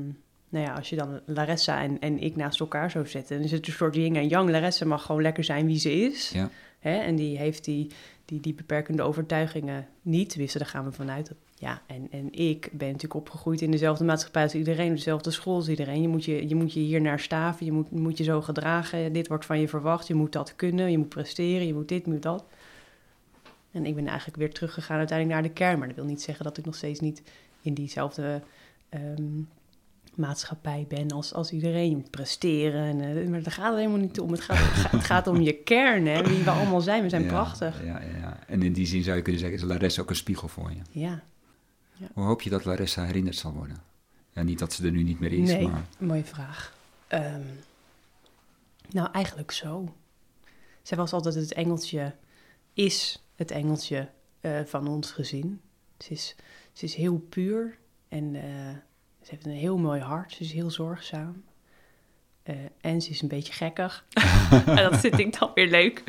nou 0.55 0.67
ja, 0.67 0.73
als 0.73 0.89
je 0.89 0.95
dan 0.95 1.19
Larissa 1.25 1.81
en, 1.81 1.99
en 1.99 2.19
ik 2.19 2.35
naast 2.35 2.59
elkaar 2.59 2.91
zou 2.91 3.07
zetten, 3.07 3.35
dan 3.35 3.45
is 3.45 3.51
het 3.51 3.67
een 3.67 3.73
soort 3.73 3.95
yin 3.95 4.15
en 4.15 4.27
yang. 4.27 4.49
Larissa 4.49 4.85
mag 4.85 5.05
gewoon 5.05 5.21
lekker 5.21 5.43
zijn 5.43 5.65
wie 5.65 5.79
ze 5.79 5.91
is. 5.91 6.29
Ja. 6.29 6.49
Hè? 6.79 6.97
En 6.97 7.15
die 7.15 7.37
heeft 7.37 7.63
die, 7.63 7.91
die, 8.25 8.39
die 8.39 8.53
beperkende 8.53 9.03
overtuigingen 9.03 9.87
niet. 10.01 10.35
Wisten, 10.35 10.59
daar 10.59 10.69
gaan 10.69 10.85
we 10.85 10.91
vanuit. 10.91 11.31
Ja, 11.55 11.81
en, 11.87 12.07
en 12.11 12.33
ik 12.33 12.69
ben 12.71 12.87
natuurlijk 12.87 13.13
opgegroeid 13.13 13.61
in 13.61 13.71
dezelfde 13.71 14.03
maatschappij 14.03 14.43
als 14.43 14.53
iedereen, 14.53 14.89
op 14.89 14.95
dezelfde 14.95 15.31
school 15.31 15.55
als 15.55 15.67
iedereen. 15.67 16.01
Je 16.01 16.07
moet 16.07 16.25
je, 16.25 16.47
je, 16.47 16.55
moet 16.55 16.73
je 16.73 16.79
hier 16.79 17.01
naar 17.01 17.19
staven, 17.19 17.65
je 17.65 17.71
moet, 17.71 17.87
je 17.91 17.99
moet 17.99 18.17
je 18.17 18.23
zo 18.23 18.41
gedragen. 18.41 19.13
Dit 19.13 19.27
wordt 19.27 19.45
van 19.45 19.59
je 19.59 19.67
verwacht, 19.67 20.07
je 20.07 20.13
moet 20.13 20.31
dat 20.31 20.55
kunnen, 20.55 20.91
je 20.91 20.97
moet 20.97 21.09
presteren, 21.09 21.67
je 21.67 21.73
moet 21.73 21.87
dit, 21.87 22.05
je 22.05 22.11
moet 22.11 22.21
dat. 22.21 22.45
En 23.71 23.85
ik 23.85 23.95
ben 23.95 24.07
eigenlijk 24.07 24.37
weer 24.37 24.53
teruggegaan 24.53 24.97
uiteindelijk 24.97 25.39
naar 25.39 25.49
de 25.49 25.55
kern. 25.55 25.79
Maar 25.79 25.87
dat 25.87 25.97
wil 25.97 26.05
niet 26.05 26.21
zeggen 26.21 26.45
dat 26.45 26.57
ik 26.57 26.65
nog 26.65 26.75
steeds 26.75 26.99
niet 26.99 27.21
in 27.61 27.73
diezelfde 27.73 28.41
ehm, 28.89 29.41
maatschappij 30.17 30.85
ben 30.87 31.11
als, 31.11 31.33
als 31.33 31.51
iedereen. 31.51 31.89
Je 31.89 31.95
moet 31.95 32.09
presteren. 32.09 32.83
En, 32.83 33.17
eh, 33.17 33.27
maar 33.27 33.43
daar 33.43 33.51
gaat 33.51 33.69
het 33.69 33.77
helemaal 33.77 33.99
niet 33.99 34.19
om. 34.19 34.31
Het 34.31 34.41
gaat, 34.41 34.91
het 34.91 35.03
gaat, 35.03 35.27
om 35.27 35.41
je 35.41 35.53
kern, 35.71 36.05
hè, 36.05 36.23
wie 36.23 36.43
we 36.43 36.49
allemaal 36.49 36.81
zijn. 36.81 37.03
We 37.03 37.09
zijn 37.09 37.23
Ja, 37.23 37.27
prachtig. 37.27 37.83
Ja, 37.83 38.01
ja, 38.01 38.17
ja. 38.17 38.39
En 38.47 38.63
in 38.63 38.73
die 38.73 38.85
zin 38.85 39.03
zou 39.03 39.15
je 39.15 39.21
kunnen 39.21 39.41
zeggen, 39.41 39.59
is 39.59 39.65
Larissa 39.65 40.01
ook 40.01 40.09
een 40.09 40.15
spiegel 40.15 40.47
voor 40.47 40.71
je. 40.71 40.99
Ja, 40.99 41.23
Hoe 42.13 42.23
hoop 42.23 42.41
je 42.41 42.49
dat 42.49 42.65
Larissa 42.65 43.05
herinnerd 43.05 43.35
zal 43.35 43.53
worden? 43.53 43.77
Ja, 44.31 44.43
niet 44.43 44.59
dat 44.59 44.73
ze 44.73 44.85
er 44.85 44.91
nu 44.91 45.03
niet 45.03 45.19
meer 45.19 45.31
is, 45.31 45.49
nee, 45.49 45.67
maar... 45.67 45.85
mooie 45.97 46.23
vraag. 46.23 46.77
Ehm, 47.07 47.41
nou, 48.89 49.09
eigenlijk 49.11 49.51
zo. 49.51 49.95
Zij 50.81 50.97
was 50.97 51.13
altijd 51.13 51.35
het 51.35 51.53
engeltje, 51.53 52.15
is 52.73 53.23
het 53.35 53.51
engeltje 53.51 54.09
eh, 54.41 54.59
van 54.65 54.87
ons 54.87 55.11
gezin. 55.11 55.61
Ze 55.97 56.11
is, 56.11 56.35
ze 56.73 56.85
is 56.85 56.95
heel 56.95 57.17
puur 57.17 57.77
en 58.07 58.35
eh, 58.35 58.75
Ze 59.25 59.31
heeft 59.31 59.45
een 59.45 59.51
heel 59.51 59.77
mooi 59.77 60.01
hart, 60.01 60.31
ze 60.33 60.43
is 60.43 60.51
heel 60.51 60.71
zorgzaam. 60.71 61.43
Eh, 62.43 62.55
en 62.81 63.01
ze 63.01 63.09
is 63.09 63.21
een 63.21 63.27
beetje 63.27 63.53
gekkig. 63.53 64.05
en 64.65 64.75
dat 64.75 64.97
vind 64.97 65.19
ik 65.19 65.39
dan 65.39 65.51
weer 65.53 65.69
leuk. 65.69 66.03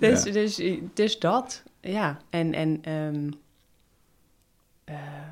dus, 0.00 0.22
dus, 0.22 0.62
dus 0.94 1.18
dat, 1.18 1.62
ja. 1.80 2.20
En, 2.30 2.54
en 2.54 2.78
ehm, 2.82 3.30
eh, 4.84 5.28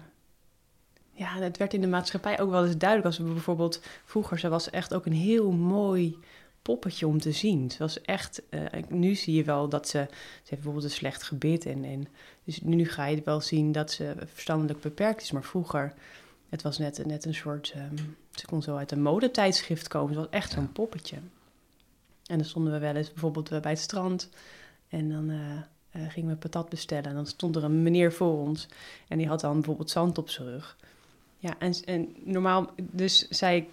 ja, 1.12 1.38
het 1.38 1.56
werd 1.56 1.74
in 1.74 1.80
de 1.80 1.86
maatschappij 1.86 2.40
ook 2.40 2.50
wel 2.50 2.64
eens 2.64 2.76
duidelijk. 2.76 3.08
Als 3.08 3.18
we 3.18 3.32
bijvoorbeeld 3.32 3.82
vroeger, 4.04 4.38
ze 4.38 4.48
was 4.48 4.70
echt 4.70 4.94
ook 4.94 5.06
een 5.06 5.12
heel 5.12 5.50
mooi 5.50 6.18
poppetje 6.62 7.06
om 7.06 7.20
te 7.20 7.32
zien. 7.32 7.70
Ze 7.70 7.78
was 7.78 8.00
echt, 8.00 8.42
uh, 8.50 8.62
nu 8.88 9.14
zie 9.14 9.34
je 9.34 9.44
wel 9.44 9.68
dat 9.68 9.88
ze, 9.88 10.06
ze 10.08 10.14
heeft 10.38 10.50
bijvoorbeeld 10.50 10.84
een 10.84 10.90
slecht 10.90 11.22
gebit. 11.22 11.66
En, 11.66 11.84
en, 11.84 12.08
dus 12.44 12.60
nu 12.60 12.84
ga 12.88 13.06
je 13.06 13.22
wel 13.24 13.40
zien 13.40 13.72
dat 13.72 13.90
ze 13.90 14.14
verstandelijk 14.26 14.80
beperkt 14.80 15.22
is. 15.22 15.30
Maar 15.30 15.44
vroeger, 15.44 15.94
het 16.48 16.62
was 16.62 16.78
net, 16.78 17.06
net 17.06 17.24
een 17.24 17.34
soort, 17.34 17.74
um, 17.76 18.16
ze 18.30 18.46
kon 18.46 18.62
zo 18.62 18.76
uit 18.76 18.92
een 18.92 19.02
modetijdschrift 19.02 19.88
komen. 19.88 20.14
Ze 20.14 20.20
was 20.20 20.28
echt 20.30 20.52
zo'n 20.52 20.72
poppetje. 20.72 21.16
En 22.26 22.38
dan 22.38 22.44
stonden 22.44 22.72
we 22.72 22.78
wel 22.78 22.94
eens 22.94 23.12
bijvoorbeeld 23.12 23.48
bij 23.48 23.70
het 23.70 23.80
strand. 23.80 24.28
En 24.88 25.08
dan 25.08 25.30
uh, 25.30 25.38
uh, 25.96 26.10
gingen 26.10 26.30
we 26.30 26.36
patat 26.36 26.68
bestellen. 26.68 27.04
En 27.04 27.14
dan 27.14 27.26
stond 27.26 27.56
er 27.56 27.64
een 27.64 27.82
meneer 27.82 28.12
voor 28.12 28.38
ons. 28.38 28.68
En 29.08 29.18
die 29.18 29.28
had 29.28 29.40
dan 29.40 29.54
bijvoorbeeld 29.54 29.90
zand 29.90 30.18
op 30.18 30.30
zijn 30.30 30.48
rug. 30.48 30.76
Ja, 31.38 31.54
en, 31.58 31.74
en 31.84 32.14
normaal, 32.24 32.70
dus 32.76 33.28
zij 33.28 33.68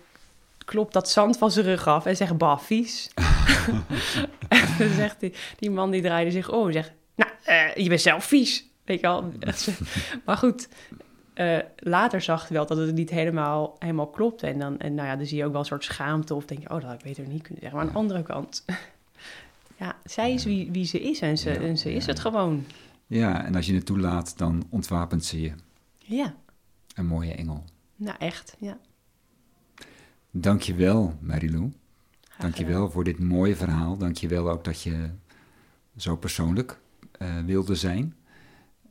klopt 0.66 0.94
dat 0.94 1.10
zand 1.10 1.38
van 1.38 1.52
zijn 1.52 1.66
rug 1.66 1.88
af 1.88 2.06
en 2.06 2.16
zegt, 2.16 2.38
bah, 2.38 2.60
vies. 2.60 3.10
en 4.48 4.76
dan 4.78 4.90
zegt 4.90 5.20
die, 5.20 5.34
die 5.58 5.72
man, 5.72 5.92
die 5.92 6.02
draaide 6.02 6.32
zich 6.32 6.52
om 6.52 6.72
zegt, 6.72 6.92
nou, 7.16 7.32
uh, 7.48 7.76
je 7.76 7.90
bent 7.90 8.02
zelf 8.02 8.26
vies. 8.26 8.66
Weet 8.84 9.00
je 9.00 9.08
wel. 9.08 9.32
maar 10.26 10.38
goed, 10.38 10.68
uh, 11.36 11.58
later 11.78 12.22
zag 12.22 12.48
hij 12.48 12.58
wel 12.58 12.66
dat 12.66 12.78
het 12.78 12.96
niet 12.96 13.10
helemaal, 13.10 13.76
helemaal 13.80 14.08
klopt. 14.08 14.44
En 14.44 14.60
dan, 14.60 14.78
en 14.78 14.96
nou 14.96 15.08
ja, 15.08 15.16
dan 15.16 15.26
zie 15.26 15.38
je 15.38 15.46
ook 15.46 15.52
wel 15.52 15.60
een 15.60 15.66
soort 15.66 15.84
schaamte 15.84 16.34
of 16.34 16.46
denk 16.46 16.62
je, 16.62 16.70
oh, 16.70 16.76
dat 16.76 16.84
had 16.84 16.94
ik 16.94 17.04
beter 17.04 17.28
niet 17.28 17.42
kunnen 17.42 17.62
zeggen. 17.62 17.80
Maar 17.80 17.88
aan 17.88 17.94
de 17.94 18.00
andere 18.00 18.24
kant, 18.24 18.66
ja, 19.80 19.96
zij 20.04 20.34
is 20.34 20.44
wie, 20.44 20.72
wie 20.72 20.86
ze 20.86 21.02
is 21.02 21.20
en 21.20 21.38
ze, 21.38 21.50
ja, 21.50 21.60
en 21.60 21.78
ze 21.78 21.94
is 21.94 22.06
het 22.06 22.20
gewoon. 22.20 22.66
Ja, 23.08 23.46
en 23.46 23.56
als 23.56 23.66
je 23.66 23.74
het 23.74 23.86
toelaat, 23.86 24.38
dan 24.38 24.68
ontwapent 24.70 25.26
ze 25.26 25.42
je. 25.42 25.52
Ja. 25.98 26.36
Een 26.94 27.06
mooie 27.06 27.34
engel. 27.34 27.64
Nou, 27.96 28.18
echt, 28.20 28.56
ja. 28.60 28.78
Dankjewel, 30.32 31.14
Marilou. 31.20 31.72
Dankjewel 32.38 32.92
voor 32.92 33.04
dit 33.04 33.20
mooie 33.20 33.56
verhaal. 33.56 33.98
Dankjewel 33.98 34.50
ook 34.50 34.64
dat 34.64 34.82
je 34.82 35.10
zo 35.98 36.16
persoonlijk 36.16 36.80
uh, 37.22 37.40
wilde 37.46 37.76
zijn. 37.76 38.16